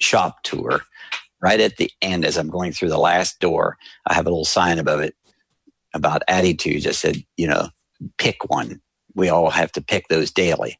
[0.00, 0.82] shop tour,
[1.40, 4.44] right at the end, as I'm going through the last door, I have a little
[4.44, 5.14] sign above it
[5.94, 6.86] about attitudes.
[6.86, 7.68] I said, you know,
[8.18, 8.80] pick one.
[9.14, 10.78] We all have to pick those daily.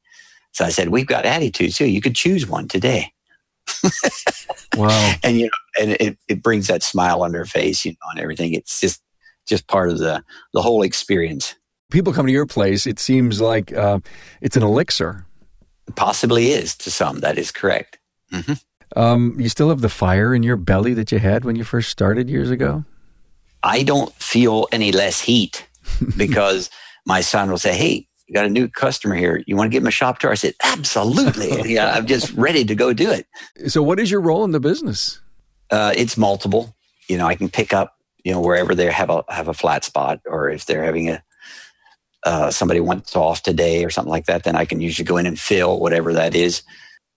[0.52, 1.86] So I said, we've got attitudes too.
[1.86, 3.12] You could choose one today,
[4.76, 5.14] Wow.
[5.22, 8.20] and you know, and it, it brings that smile on their face, you know, and
[8.20, 8.54] everything.
[8.54, 9.02] It's just
[9.46, 11.54] just part of the the whole experience.
[11.90, 12.86] People come to your place.
[12.86, 14.00] It seems like uh,
[14.40, 15.26] it's an elixir.
[15.96, 17.20] Possibly is to some.
[17.20, 17.98] That is correct.
[18.96, 21.90] Um, you still have the fire in your belly that you had when you first
[21.90, 22.84] started years ago.
[23.62, 25.66] I don't feel any less heat
[26.16, 26.70] because
[27.06, 29.42] my son will say, Hey, you got a new customer here.
[29.46, 30.30] You want to give him a shop tour?
[30.30, 31.72] I said, Absolutely.
[31.74, 33.26] yeah, I'm just ready to go do it.
[33.68, 35.20] So, what is your role in the business?
[35.70, 36.76] Uh, it's multiple.
[37.08, 39.84] You know, I can pick up, you know, wherever they have a have a flat
[39.84, 41.22] spot or if they're having a
[42.24, 45.26] uh, somebody wants off today or something like that, then I can usually go in
[45.26, 46.62] and fill whatever that is.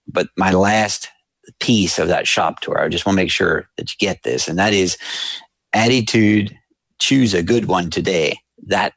[0.06, 1.08] But my last
[1.60, 4.48] piece of that shop tour, I just want to make sure that you get this,
[4.48, 4.98] and that is
[5.72, 6.56] attitude,
[6.98, 8.38] choose a good one today.
[8.66, 8.92] That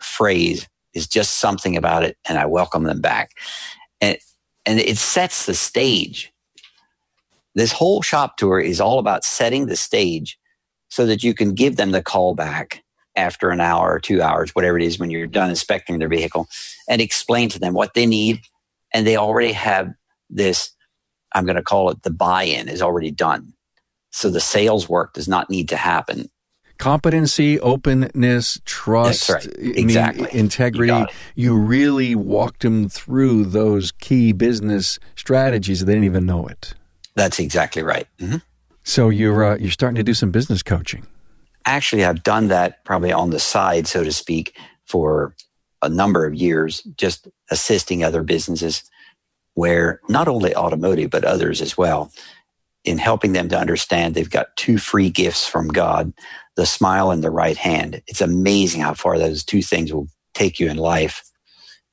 [0.00, 3.32] phrase is just something about it, and I welcome them back.
[4.00, 4.18] And,
[4.64, 6.32] and it sets the stage.
[7.54, 10.38] This whole shop tour is all about setting the stage
[10.88, 12.84] so that you can give them the call back
[13.16, 16.48] after an hour or two hours, whatever it is, when you're done inspecting their vehicle,
[16.88, 18.40] and explain to them what they need.
[18.92, 19.92] And they already have
[20.30, 20.70] this,
[21.34, 23.54] I'm going to call it the buy in, is already done.
[24.10, 26.30] So the sales work does not need to happen.
[26.78, 29.46] Competency, openness, trust, right.
[29.46, 30.28] I mean, Exactly.
[30.32, 30.92] integrity.
[30.92, 35.84] You You, really walked them through those key business strategies.
[35.84, 36.74] They didn't even know it.
[37.14, 38.06] That's exactly right.
[38.20, 38.42] Mhm.
[38.84, 41.06] So you're uh, you're starting to do some business coaching.
[41.66, 45.34] Actually I've done that probably on the side, so to speak, for
[45.82, 48.82] a number of years, just assisting other businesses
[49.54, 52.12] where not only automotive, but others as well,
[52.84, 56.12] in helping them to understand they've got two free gifts from God
[56.56, 58.02] the smile and the right hand.
[58.06, 61.22] It's amazing how far those two things will take you in life.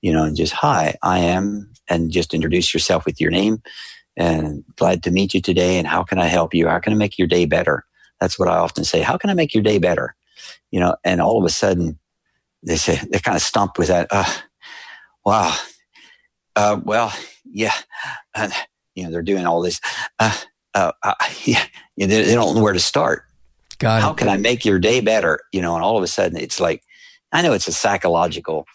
[0.02, 3.62] You know, and just, hi, I am, and just introduce yourself with your name
[4.16, 5.78] and glad to meet you today.
[5.78, 6.68] And how can I help you?
[6.68, 7.86] How can I make your day better?
[8.24, 9.02] That's what I often say.
[9.02, 10.16] How can I make your day better?
[10.72, 12.00] You know, and all of a sudden
[12.66, 14.08] they say they're kind of stumped with that.
[14.10, 14.32] Uh,
[15.26, 15.54] wow.
[16.56, 17.74] Uh, well, yeah.
[18.34, 18.54] And,
[18.96, 19.82] you know, they're doing all this.
[20.20, 20.34] Uh,
[20.74, 21.66] uh, uh, yeah,
[21.98, 23.26] you know, they, they don't know where to start.
[23.78, 25.42] God, How can I make your day better?
[25.52, 26.82] You know, and all of a sudden it's like,
[27.34, 28.66] I know it's a psychological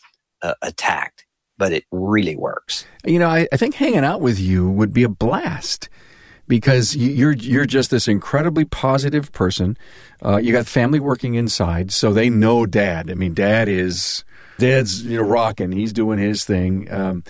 [0.43, 1.25] uh, attack,
[1.57, 2.85] but it really works.
[3.07, 5.89] You know, I, I think hanging out with you would be a blast
[6.49, 9.77] because you- you're you're just this incredibly positive person.
[10.25, 13.11] Uh, you got family working inside, so they know Dad.
[13.11, 14.25] I mean, Dad is
[14.59, 15.71] Dad's you know rocking.
[15.73, 16.91] He's doing his thing.
[16.93, 17.23] Um,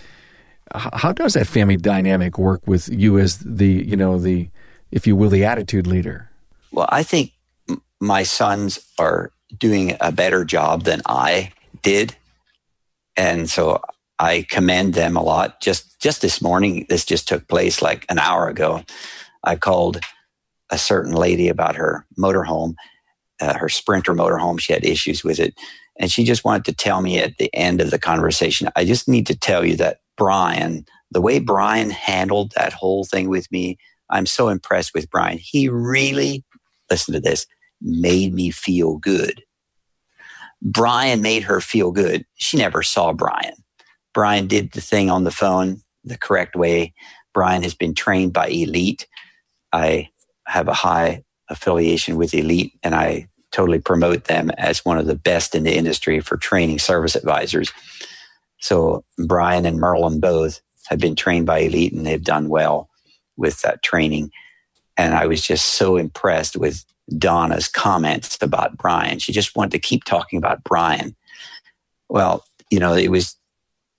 [0.74, 4.48] how does that family dynamic work with you as the you know the
[4.90, 6.30] if you will the attitude leader?
[6.72, 7.32] Well, I think
[8.00, 11.52] my sons are doing a better job than I
[11.82, 12.14] did.
[13.16, 13.80] And so
[14.18, 15.60] I commend them a lot.
[15.60, 18.82] Just just this morning, this just took place like an hour ago.
[19.44, 20.00] I called
[20.70, 22.74] a certain lady about her motorhome,
[23.40, 24.60] uh, her Sprinter motorhome.
[24.60, 25.54] She had issues with it,
[25.98, 29.08] and she just wanted to tell me at the end of the conversation, I just
[29.08, 33.78] need to tell you that Brian, the way Brian handled that whole thing with me,
[34.10, 35.38] I'm so impressed with Brian.
[35.38, 36.44] He really,
[36.90, 37.46] listen to this,
[37.80, 39.42] made me feel good.
[40.62, 42.24] Brian made her feel good.
[42.34, 43.54] She never saw Brian.
[44.14, 46.94] Brian did the thing on the phone the correct way.
[47.34, 49.06] Brian has been trained by Elite.
[49.72, 50.08] I
[50.46, 55.14] have a high affiliation with Elite and I totally promote them as one of the
[55.14, 57.72] best in the industry for training service advisors.
[58.60, 62.88] So Brian and Merlin both have been trained by Elite and they've done well
[63.36, 64.30] with that training.
[64.96, 66.84] And I was just so impressed with
[67.16, 69.18] Donna's comments about Brian.
[69.18, 71.16] She just wanted to keep talking about Brian.
[72.08, 73.37] Well, you know, it was,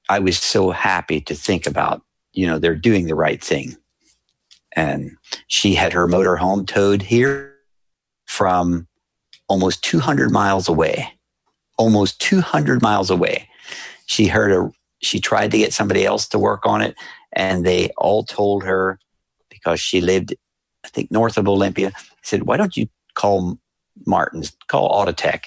[0.10, 2.02] I was so happy to think about,
[2.34, 3.78] you know, they're doing the right thing.
[4.76, 5.12] And
[5.48, 7.56] she had her motorhome towed here
[8.26, 8.88] from
[9.48, 11.14] almost 200 miles away,
[11.78, 13.48] almost 200 miles away.
[14.08, 16.96] She heard a, she tried to get somebody else to work on it
[17.34, 19.00] and they all told her
[19.50, 20.34] because she lived,
[20.84, 21.92] I think, north of Olympia,
[22.24, 23.60] said, why don't you call
[24.06, 25.44] Martin's, call Autotech?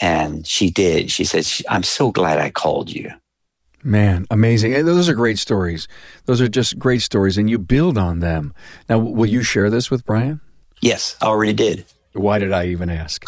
[0.00, 1.10] And she did.
[1.10, 3.10] She said, I'm so glad I called you.
[3.82, 4.74] Man, amazing.
[4.74, 5.88] And those are great stories.
[6.26, 8.52] Those are just great stories, and you build on them.
[8.88, 10.40] Now, will you share this with Brian?
[10.80, 11.86] Yes, I already did.
[12.12, 13.24] Why did I even ask?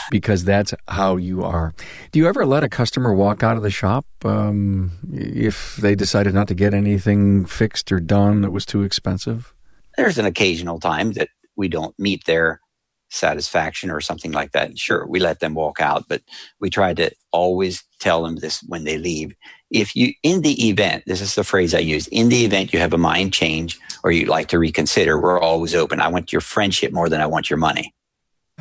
[0.10, 1.74] because that's how you are.
[2.12, 6.34] Do you ever let a customer walk out of the shop um, if they decided
[6.34, 9.52] not to get anything fixed or done that was too expensive?
[9.96, 12.60] There's an occasional time that we don't meet their
[13.08, 14.78] satisfaction or something like that.
[14.78, 16.22] Sure, we let them walk out, but
[16.60, 19.34] we try to always tell them this when they leave.
[19.70, 22.78] If you, in the event, this is the phrase I use, in the event you
[22.78, 26.00] have a mind change or you'd like to reconsider, we're always open.
[26.00, 27.94] I want your friendship more than I want your money.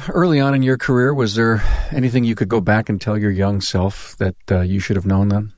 [0.10, 3.32] Early on in your career, was there anything you could go back and tell your
[3.32, 5.54] young self that uh, you should have known then?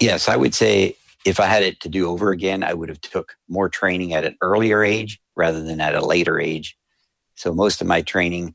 [0.00, 3.00] Yes, I would say if I had it to do over again, I would have
[3.00, 6.76] took more training at an earlier age rather than at a later age.
[7.38, 8.54] So most of my training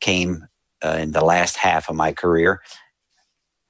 [0.00, 0.46] came
[0.84, 2.62] uh, in the last half of my career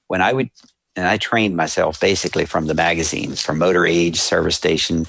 [0.08, 0.50] when I would,
[0.96, 5.06] and I trained myself basically from the magazines, from Motor Age, Service Station,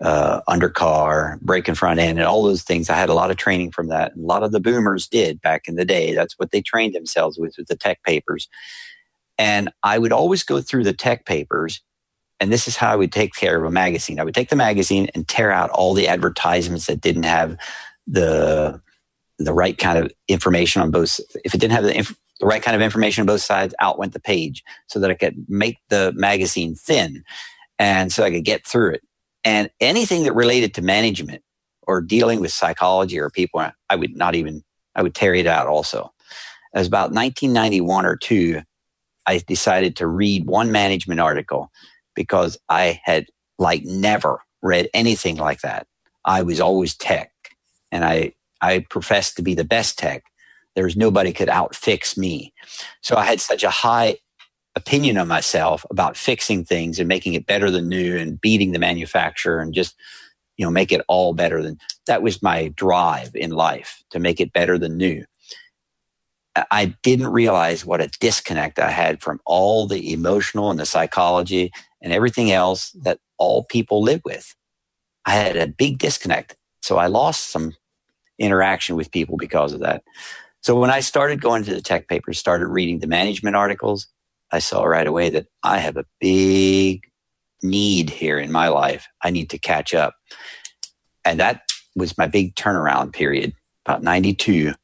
[0.00, 2.88] uh, undercar, brake and front end, and all those things.
[2.88, 4.14] I had a lot of training from that.
[4.16, 6.14] A lot of the boomers did back in the day.
[6.14, 8.48] That's what they trained themselves with, with the tech papers.
[9.38, 11.80] And I would always go through the tech papers,
[12.38, 14.20] and this is how I would take care of a magazine.
[14.20, 17.56] I would take the magazine and tear out all the advertisements that didn't have
[18.12, 18.80] the
[19.38, 21.20] the right kind of information on both.
[21.44, 23.98] If it didn't have the, inf- the right kind of information on both sides, out
[23.98, 27.24] went the page, so that I could make the magazine thin,
[27.78, 29.02] and so I could get through it
[29.44, 31.42] and anything that related to management
[31.86, 34.62] or dealing with psychology or people, I would not even,
[34.94, 36.12] I would tear it out also.
[36.74, 38.62] It was about 1991 or two,
[39.26, 41.70] I decided to read one management article
[42.14, 43.26] because I had
[43.58, 45.86] like never read anything like that.
[46.24, 47.31] I was always tech
[47.92, 50.24] and I, I professed to be the best tech.
[50.74, 52.52] There was nobody could outfix me.
[53.02, 54.16] So I had such a high
[54.74, 58.78] opinion of myself about fixing things and making it better than new and beating the
[58.78, 59.94] manufacturer and just
[60.56, 64.40] you know make it all better than that was my drive in life to make
[64.40, 65.24] it better than new
[66.70, 71.70] i didn't realize what a disconnect i had from all the emotional and the psychology
[72.00, 74.54] and everything else that all people live with
[75.26, 77.72] i had a big disconnect so i lost some
[78.38, 80.02] interaction with people because of that
[80.60, 84.08] so when i started going to the tech papers started reading the management articles
[84.52, 87.10] I saw right away that I have a big
[87.62, 89.08] need here in my life.
[89.22, 90.14] I need to catch up.
[91.24, 91.62] And that
[91.96, 93.54] was my big turnaround period,
[93.86, 94.68] about 92.
[94.68, 94.76] And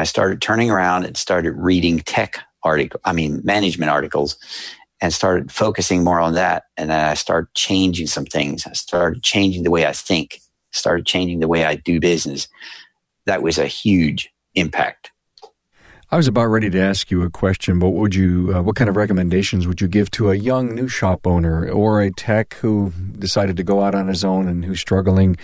[0.00, 4.38] I started turning around and started reading tech article, I mean, management articles
[5.00, 6.64] and started focusing more on that.
[6.78, 8.66] And then I started changing some things.
[8.66, 10.40] I started changing the way I think,
[10.76, 12.48] started changing the way I do business.
[13.24, 15.10] That was a huge impact.
[16.08, 18.76] I was about ready to ask you a question, but what would you, uh, what
[18.76, 22.54] kind of recommendations would you give to a young new shop owner or a tech
[22.54, 25.36] who decided to go out on his own and who's struggling?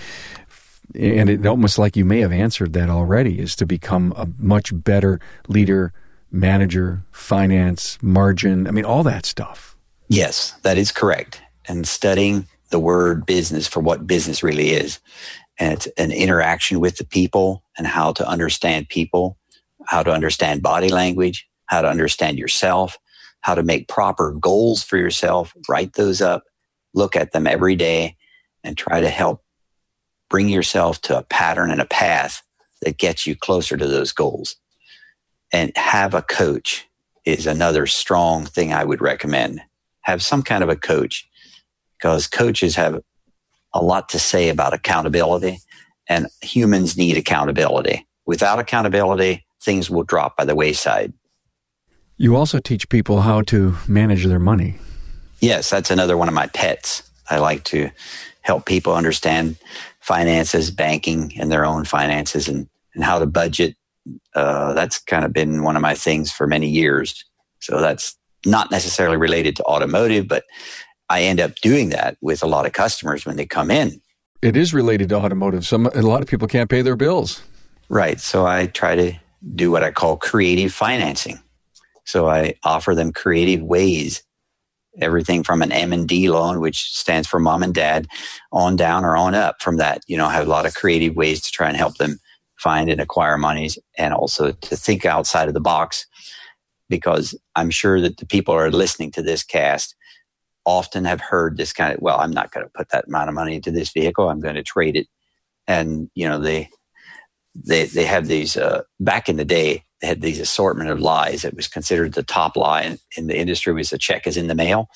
[0.95, 4.71] And it almost like you may have answered that already, is to become a much
[4.73, 5.19] better
[5.49, 5.93] leader,
[6.31, 8.69] manager, finance, margin.
[8.69, 9.77] I mean, all that stuff.
[10.09, 11.41] Yes, that is correct.
[11.67, 14.99] And studying the word business for what business really is.
[15.59, 19.39] And it's an interaction with the people and how to understand people
[19.87, 22.99] how to understand body language, how to understand yourself,
[23.41, 26.45] how to make proper goals for yourself, write those up,
[26.95, 28.17] look at them every day,
[28.63, 29.43] and try to help
[30.31, 32.43] bring yourself to a pattern and a path
[32.83, 34.57] that gets you closer to those goals.
[35.53, 36.89] And have a coach
[37.25, 39.61] is another strong thing I would recommend.
[40.03, 41.29] Have some kind of a coach
[42.03, 43.01] because coaches have
[43.73, 45.61] a lot to say about accountability
[46.09, 48.05] and humans need accountability.
[48.27, 51.13] Without accountability, things will drop by the wayside.
[52.17, 54.79] You also teach people how to manage their money.
[55.41, 57.05] Yes, that's another one of my pets.
[57.31, 57.91] I like to
[58.41, 59.57] help people understand
[60.01, 63.77] finances, banking, and their own finances and, and how to budget.
[64.35, 67.25] Uh, that's kind of been one of my things for many years.
[67.61, 70.43] So that's not necessarily related to automotive, but
[71.13, 74.01] I end up doing that with a lot of customers when they come in.
[74.41, 75.67] It is related to automotive.
[75.67, 77.43] Some a lot of people can't pay their bills.
[77.91, 78.19] Right.
[78.19, 79.13] So I try to
[79.55, 81.39] do what I call creative financing.
[82.05, 84.23] So I offer them creative ways,
[85.03, 88.09] everything from an M&D loan, which stands for mom and dad,
[88.51, 90.01] on down or on up from that.
[90.07, 92.19] You know, I have a lot of creative ways to try and help them
[92.57, 96.07] find and acquire monies and also to think outside of the box
[96.89, 99.95] because I'm sure that the people are listening to this cast
[100.65, 103.35] often have heard this kind of, well, I'm not going to put that amount of
[103.35, 104.29] money into this vehicle.
[104.29, 105.07] I'm going to trade it.
[105.67, 106.69] And, you know, they,
[107.55, 111.45] they they have these uh, back in the day they had these assortment of lies.
[111.45, 114.49] It was considered the top lie in, in the industry was a check is in
[114.49, 114.89] the mail.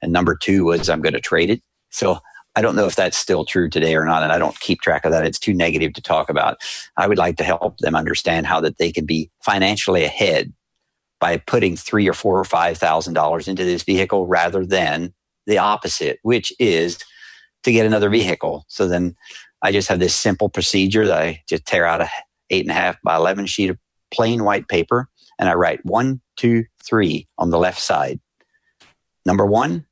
[0.00, 1.60] And number two was I'm going to trade it.
[1.90, 2.18] So
[2.54, 5.04] I don't know if that's still true today or not, and I don't keep track
[5.04, 5.26] of that.
[5.26, 6.58] It's too negative to talk about.
[6.96, 10.52] I would like to help them understand how that they can be financially ahead
[11.22, 15.14] by putting three or four or five thousand dollars into this vehicle rather than
[15.46, 16.98] the opposite, which is
[17.62, 18.64] to get another vehicle.
[18.66, 19.14] So then
[19.62, 22.08] I just have this simple procedure that I just tear out a
[22.50, 23.78] eight and a half by eleven sheet of
[24.10, 25.08] plain white paper
[25.38, 28.18] and I write one, two, three on the left side.
[29.24, 29.86] Number one.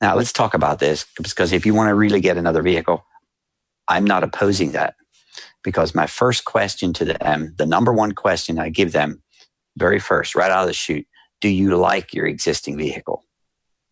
[0.00, 3.04] Now let's talk about this because if you want to really get another vehicle,
[3.88, 4.94] I'm not opposing that
[5.64, 9.23] because my first question to them, the number one question I give them
[9.76, 11.06] very first, right out of the chute,
[11.40, 13.24] do you like your existing vehicle?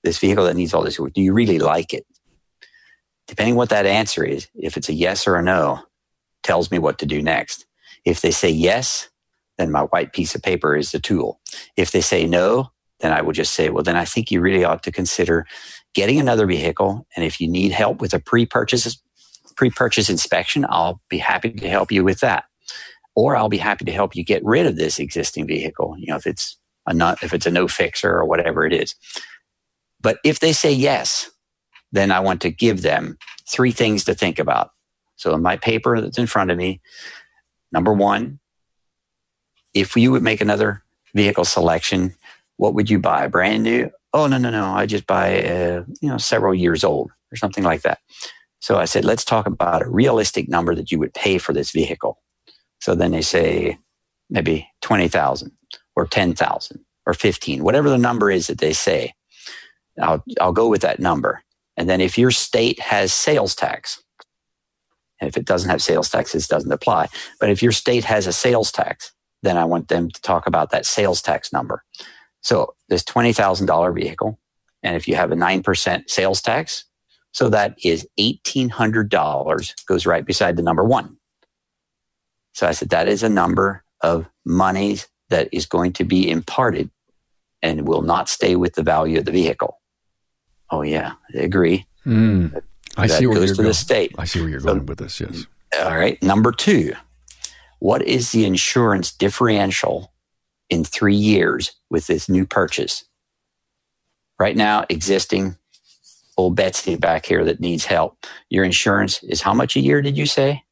[0.02, 2.06] This vehicle that needs all this work, do you really like it?
[3.26, 5.80] Depending what that answer is, if it's a yes or a no,
[6.42, 7.66] tells me what to do next.
[8.04, 9.08] If they say yes,
[9.58, 11.40] then my white piece of paper is the tool.
[11.76, 14.64] If they say no, then I will just say, well, then I think you really
[14.64, 15.46] ought to consider
[15.94, 17.06] getting another vehicle.
[17.14, 19.00] And if you need help with a pre-purchase,
[19.56, 22.44] pre-purchase inspection, I'll be happy to help you with that.
[23.14, 25.96] Or I'll be happy to help you get rid of this existing vehicle.
[25.98, 26.56] You know, if it's
[26.86, 28.94] a not, if it's a no fixer or whatever it is.
[30.00, 31.30] But if they say yes,
[31.92, 34.70] then I want to give them three things to think about.
[35.16, 36.80] So in my paper that's in front of me,
[37.72, 38.38] Number one,
[39.74, 40.84] if you would make another
[41.14, 42.14] vehicle selection,
[42.58, 43.26] what would you buy?
[43.26, 43.90] Brand new?
[44.12, 44.66] Oh, no, no, no.
[44.66, 47.98] I just buy, a, you know, several years old or something like that.
[48.60, 51.70] So I said, let's talk about a realistic number that you would pay for this
[51.72, 52.18] vehicle.
[52.82, 53.78] So then they say
[54.28, 55.52] maybe 20,000
[55.94, 59.14] or 10,000 or 15, whatever the number is that they say.
[60.02, 61.44] I'll, I'll go with that number.
[61.76, 64.02] And then if your state has sales tax,
[65.20, 67.06] and if it doesn't have sales tax, it doesn't apply.
[67.38, 69.12] But if your state has a sales tax,
[69.44, 71.84] then I want them to talk about that sales tax number.
[72.40, 74.40] So this $20,000 vehicle,
[74.82, 76.84] and if you have a 9% sales tax,
[77.30, 81.18] so that is $1,800 goes right beside the number one.
[82.52, 86.90] So I said, that is a number of monies that is going to be imparted
[87.62, 89.80] and will not stay with the value of the vehicle.
[90.70, 91.86] Oh yeah, I agree.
[92.06, 92.60] Mm.
[92.96, 93.68] I see where goes you're to going.
[93.68, 94.14] the state.
[94.18, 95.20] I see where you're So- going with this.
[95.20, 95.46] Yes.
[95.80, 96.22] All right.
[96.22, 96.92] Number two,
[97.78, 100.12] what is the insurance differential
[100.68, 103.04] in three years with this new purchase?
[104.38, 105.56] Right now, existing
[106.36, 108.26] old Betsy back here that needs help.
[108.50, 110.62] Your insurance is how much a year, did you say?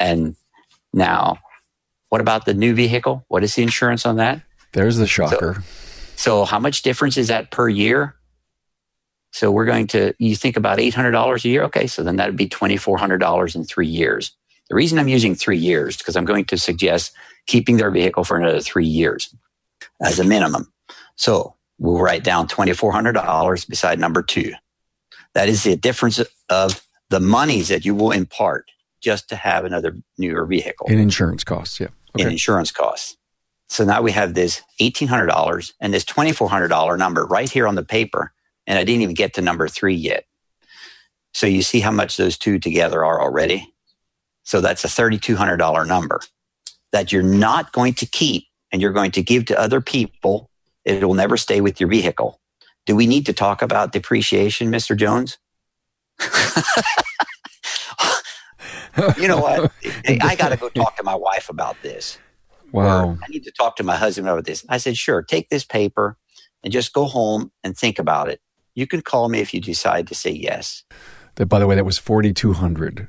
[0.00, 0.34] And
[0.92, 1.38] now,
[2.08, 3.24] what about the new vehicle?
[3.28, 4.42] What is the insurance on that?
[4.72, 5.62] There's the shocker.
[6.16, 8.16] So how much difference is that per year?
[9.32, 11.62] So we're going to, you think about $800 a year.
[11.64, 11.86] Okay.
[11.86, 14.32] So then that would be $2,400 in three years.
[14.68, 17.12] The reason I'm using three years, because I'm going to suggest
[17.46, 19.34] keeping their vehicle for another three years
[20.02, 20.72] as a minimum.
[21.16, 24.52] So we'll write down $2,400 beside number two.
[25.34, 28.70] That is the difference of the monies that you will impart
[29.00, 31.80] just to have another newer vehicle in insurance costs.
[31.80, 31.88] Yeah.
[32.16, 32.32] in Okay.
[32.32, 33.16] insurance costs.
[33.68, 38.32] So now we have this $1,800 and this $2,400 number right here on the paper.
[38.66, 40.24] And I didn't even get to number three yet.
[41.34, 43.72] So you see how much those two together are already?
[44.42, 46.20] So that's a $3,200 number
[46.90, 50.50] that you're not going to keep and you're going to give to other people.
[50.84, 52.40] It will never stay with your vehicle.
[52.86, 54.96] Do we need to talk about depreciation, Mr.
[54.96, 55.38] Jones?
[59.18, 59.72] you know what?
[60.22, 62.18] I got to go talk to my wife about this.
[62.72, 63.08] Wow.
[63.10, 64.64] Or, I need to talk to my husband about this.
[64.68, 66.16] I said, sure, take this paper
[66.62, 68.40] and just go home and think about it.
[68.74, 70.84] You can call me if you decide to say yes.
[71.36, 73.08] That, by the way, that was 4,200.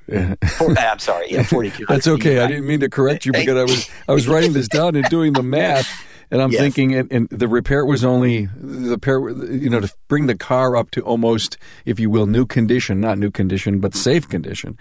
[0.58, 1.86] For, I'm sorry, yeah, 42.
[1.88, 2.40] That's okay.
[2.40, 5.10] I didn't mean to correct you because I was I was writing this down and
[5.10, 6.62] doing the math, and I'm Yes.
[6.62, 10.76] thinking, and, and the repair was only the repair, you know, to bring the car
[10.78, 14.78] up to almost, if you will, new condition, not new condition, but safe condition,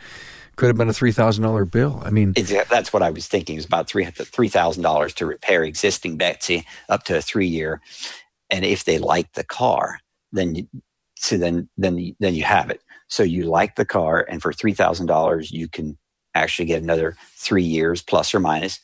[0.61, 2.03] could have been a three thousand dollar bill.
[2.05, 3.57] I mean, It's- That's what I was thinking.
[3.57, 7.47] It was about three three thousand dollars to repair existing Betsy up to a three
[7.47, 7.81] year,
[8.51, 10.01] and if they like the car,
[10.33, 10.69] then you,
[11.17, 12.83] so then then then you have it.
[13.09, 15.97] So you like the car, and for three thousand dollars, you can
[16.35, 18.79] actually get another three years plus or minus.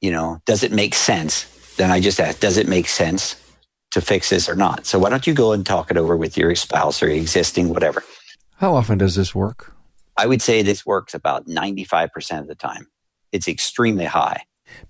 [0.00, 1.44] You know, does it make sense?
[1.76, 3.36] Then I just ask, does it make sense
[3.90, 4.86] to fix this or not?
[4.86, 8.02] So why don't you go and talk it over with your spouse or existing whatever?
[8.58, 9.75] how often does this work?
[10.16, 12.88] I would say this works about ninety five percent of the time.
[13.32, 14.42] It's extremely high.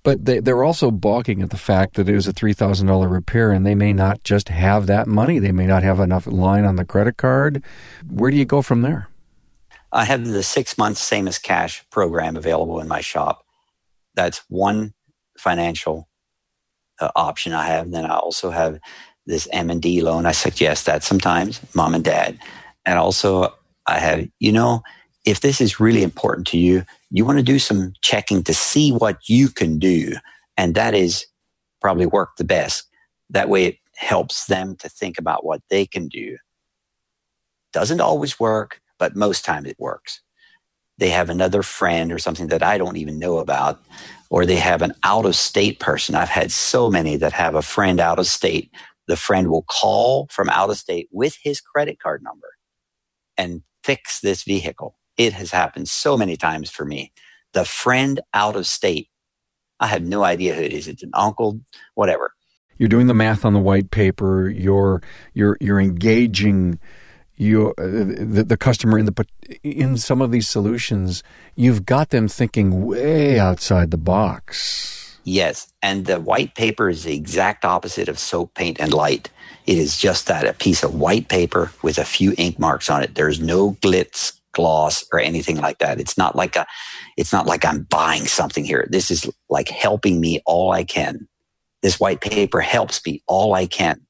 [0.03, 3.09] But they, they're also balking at the fact that it was a three thousand dollar
[3.09, 5.39] repair, and they may not just have that money.
[5.39, 7.63] They may not have enough line on the credit card.
[8.09, 9.09] Where do you go from there?
[9.93, 13.45] I have the six month same as cash program available in my shop.
[14.15, 14.95] that's one
[15.39, 16.09] financial
[17.01, 17.91] uh, option I have.
[17.91, 18.81] Then I also have
[19.27, 20.27] this M&D loan.
[20.27, 22.39] I suggest that sometimes, mom and dad.
[22.85, 23.55] And also
[23.87, 24.83] I have, you know,
[25.27, 28.93] if this is really important to you, you want to do some checking to see
[28.93, 30.15] what you can do.
[30.57, 31.27] And that is
[31.81, 32.89] probably work the best.
[33.29, 36.39] That way it helps them to think about what they can do.
[37.73, 40.21] Doesn't always work, but most times it works.
[40.99, 43.83] They have another friend or something that I don't even know about,
[44.31, 46.15] or they have an out of state person.
[46.15, 48.71] I've had so many that have a friend out of state.
[49.09, 52.49] The friend will call from out of state with his credit card number
[53.37, 54.96] and fix this vehicle.
[55.17, 57.13] It has happened so many times for me.
[57.53, 59.09] The friend out of state,
[59.81, 60.89] I have no idea who it is.
[60.89, 61.61] It's an uncle,
[61.95, 62.33] whatever.
[62.79, 64.49] You're doing the math on the white paper.
[64.49, 65.03] You're
[65.33, 66.79] you're you're engaging
[67.37, 69.27] your uh, the, the customer in the
[69.63, 71.23] in some of these solutions.
[71.55, 75.19] You've got them thinking way outside the box.
[75.25, 79.29] Yes, and the white paper is the exact opposite of soap, paint, and light.
[79.67, 83.03] It is just that a piece of white paper with a few ink marks on
[83.03, 83.17] it.
[83.17, 86.01] There's no glitz, gloss, or anything like that.
[86.01, 86.67] It's not like a,
[87.17, 88.87] it's not like I'm buying something here.
[88.91, 91.29] This is like helping me all I can.
[91.83, 94.01] This white paper helps me all I can.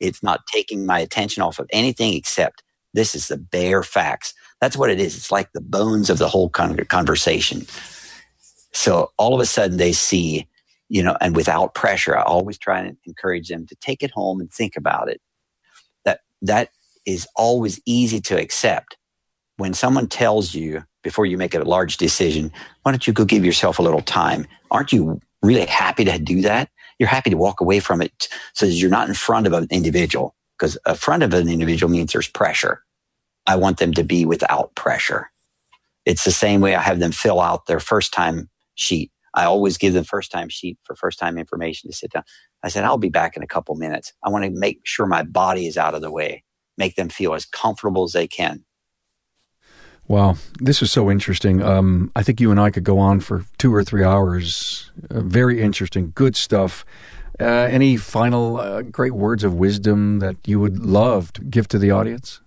[0.00, 2.64] It's not taking my attention off of anything except
[2.94, 4.34] this is the bare facts.
[4.60, 5.16] That's what it is.
[5.16, 7.66] It's like the bones of the whole conversation.
[8.72, 10.48] So all of a sudden they see
[10.92, 12.18] you know, and without pressure.
[12.18, 15.22] I always try and encourage them to take it home and think about it.
[16.04, 16.68] That that
[17.06, 18.98] is always easy to accept.
[19.56, 23.44] When someone tells you before you make a large decision, why don't you go give
[23.44, 24.46] yourself a little time?
[24.70, 26.70] Aren't you really happy to do that?
[26.98, 29.66] You're happy to walk away from it so that you're not in front of an
[29.70, 32.82] individual because in front of an individual means there's pressure.
[33.46, 35.30] I want them to be without pressure.
[36.06, 39.10] It's the same way I have them fill out their first time sheet.
[39.34, 42.24] I always give them first time sheet for first time information to sit down.
[42.62, 44.12] I said, I'll be back in a couple minutes.
[44.22, 46.44] I want to make sure my body is out of the way,
[46.78, 48.64] make them feel as comfortable as they can.
[50.08, 51.62] Wow, this is so interesting.
[51.62, 54.90] Um, I think you and I could go on for two or three hours.
[55.10, 56.84] Uh, very interesting, good stuff.
[57.40, 61.78] Uh, any final uh, great words of wisdom that you would love to give to
[61.78, 62.40] the audience?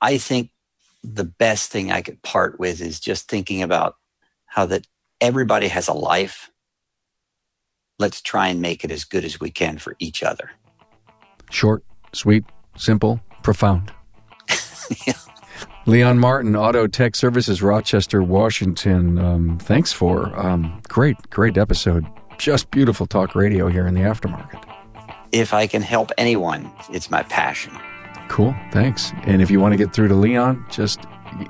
[0.00, 0.50] I think
[1.04, 3.96] the best thing I could part with is just thinking about
[4.46, 4.86] how that
[5.20, 6.50] everybody has a life.
[7.98, 10.50] Let's try and make it as good as we can for each other.
[11.50, 12.44] Short, sweet,
[12.76, 13.92] simple, profound.
[15.06, 15.14] yeah.
[15.88, 19.18] Leon Martin, Auto Tech Services, Rochester, Washington.
[19.18, 22.06] Um, thanks for um, great, great episode.
[22.36, 24.62] Just beautiful talk radio here in the aftermarket.
[25.32, 27.72] If I can help anyone, it's my passion.
[28.28, 28.54] Cool.
[28.70, 29.14] Thanks.
[29.22, 31.00] And if you want to get through to Leon, just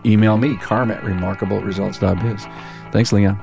[0.06, 2.46] email me, carm at remarkableresults.biz.
[2.92, 3.34] Thanks, Leon.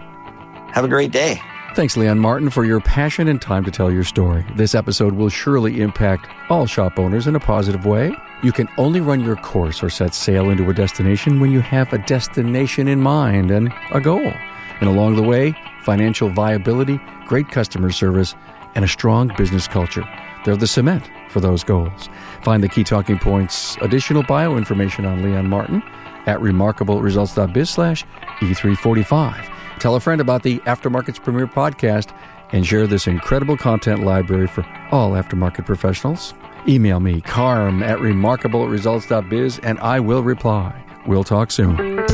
[0.71, 1.41] Have a great day.
[1.75, 4.45] Thanks, Leon Martin, for your passion and time to tell your story.
[4.55, 8.15] This episode will surely impact all shop owners in a positive way.
[8.43, 11.91] You can only run your course or set sail into a destination when you have
[11.93, 14.31] a destination in mind and a goal.
[14.79, 18.35] And along the way, financial viability, great customer service,
[18.75, 20.03] and a strong business culture.
[20.43, 22.09] They're the cement for those goals.
[22.43, 25.81] Find the key talking points, additional bio information on Leon Martin
[26.27, 28.05] at remarkableresults.biz slash
[28.41, 29.49] E345.
[29.79, 32.15] Tell a friend about the Aftermarket's premier podcast
[32.51, 36.33] and share this incredible content library for all aftermarket professionals.
[36.67, 40.81] Email me, carm at remarkableresults.biz, and I will reply.
[41.05, 42.05] We'll talk soon.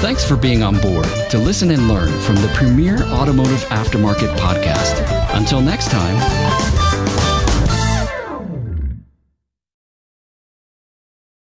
[0.00, 5.36] Thanks for being on board to listen and learn from the premier automotive aftermarket podcast.
[5.36, 6.79] Until next time.